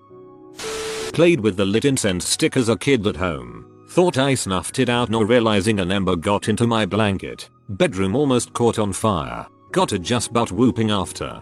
Played 1.13 1.41
with 1.41 1.57
the 1.57 1.65
lit 1.65 1.85
incense 1.85 2.27
stick 2.27 2.57
as 2.57 2.69
a 2.69 2.77
kid 2.77 3.05
at 3.05 3.17
home. 3.17 3.85
Thought 3.89 4.17
I 4.17 4.33
snuffed 4.33 4.79
it 4.79 4.89
out 4.89 5.11
not 5.11 5.27
realizing 5.27 5.79
an 5.79 5.91
ember 5.91 6.15
got 6.15 6.49
into 6.49 6.65
my 6.65 6.85
blanket. 6.85 7.49
Bedroom 7.69 8.15
almost 8.15 8.53
caught 8.53 8.79
on 8.79 8.91
fire. 8.93 9.45
Got 9.71 9.91
a 9.91 9.99
just 9.99 10.33
but 10.33 10.51
whooping 10.51 10.89
after. 10.89 11.41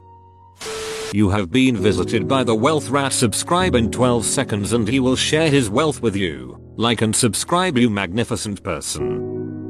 You 1.13 1.29
have 1.29 1.51
been 1.51 1.75
visited 1.75 2.25
by 2.25 2.45
the 2.45 2.55
wealth 2.55 2.89
rat 2.89 3.11
subscribe 3.11 3.75
in 3.75 3.91
12 3.91 4.23
seconds 4.25 4.71
and 4.71 4.87
he 4.87 5.01
will 5.01 5.17
share 5.17 5.49
his 5.49 5.69
wealth 5.69 6.01
with 6.01 6.15
you. 6.15 6.57
Like 6.77 7.01
and 7.01 7.13
subscribe 7.13 7.77
you 7.77 7.89
magnificent 7.89 8.63
person. 8.63 9.60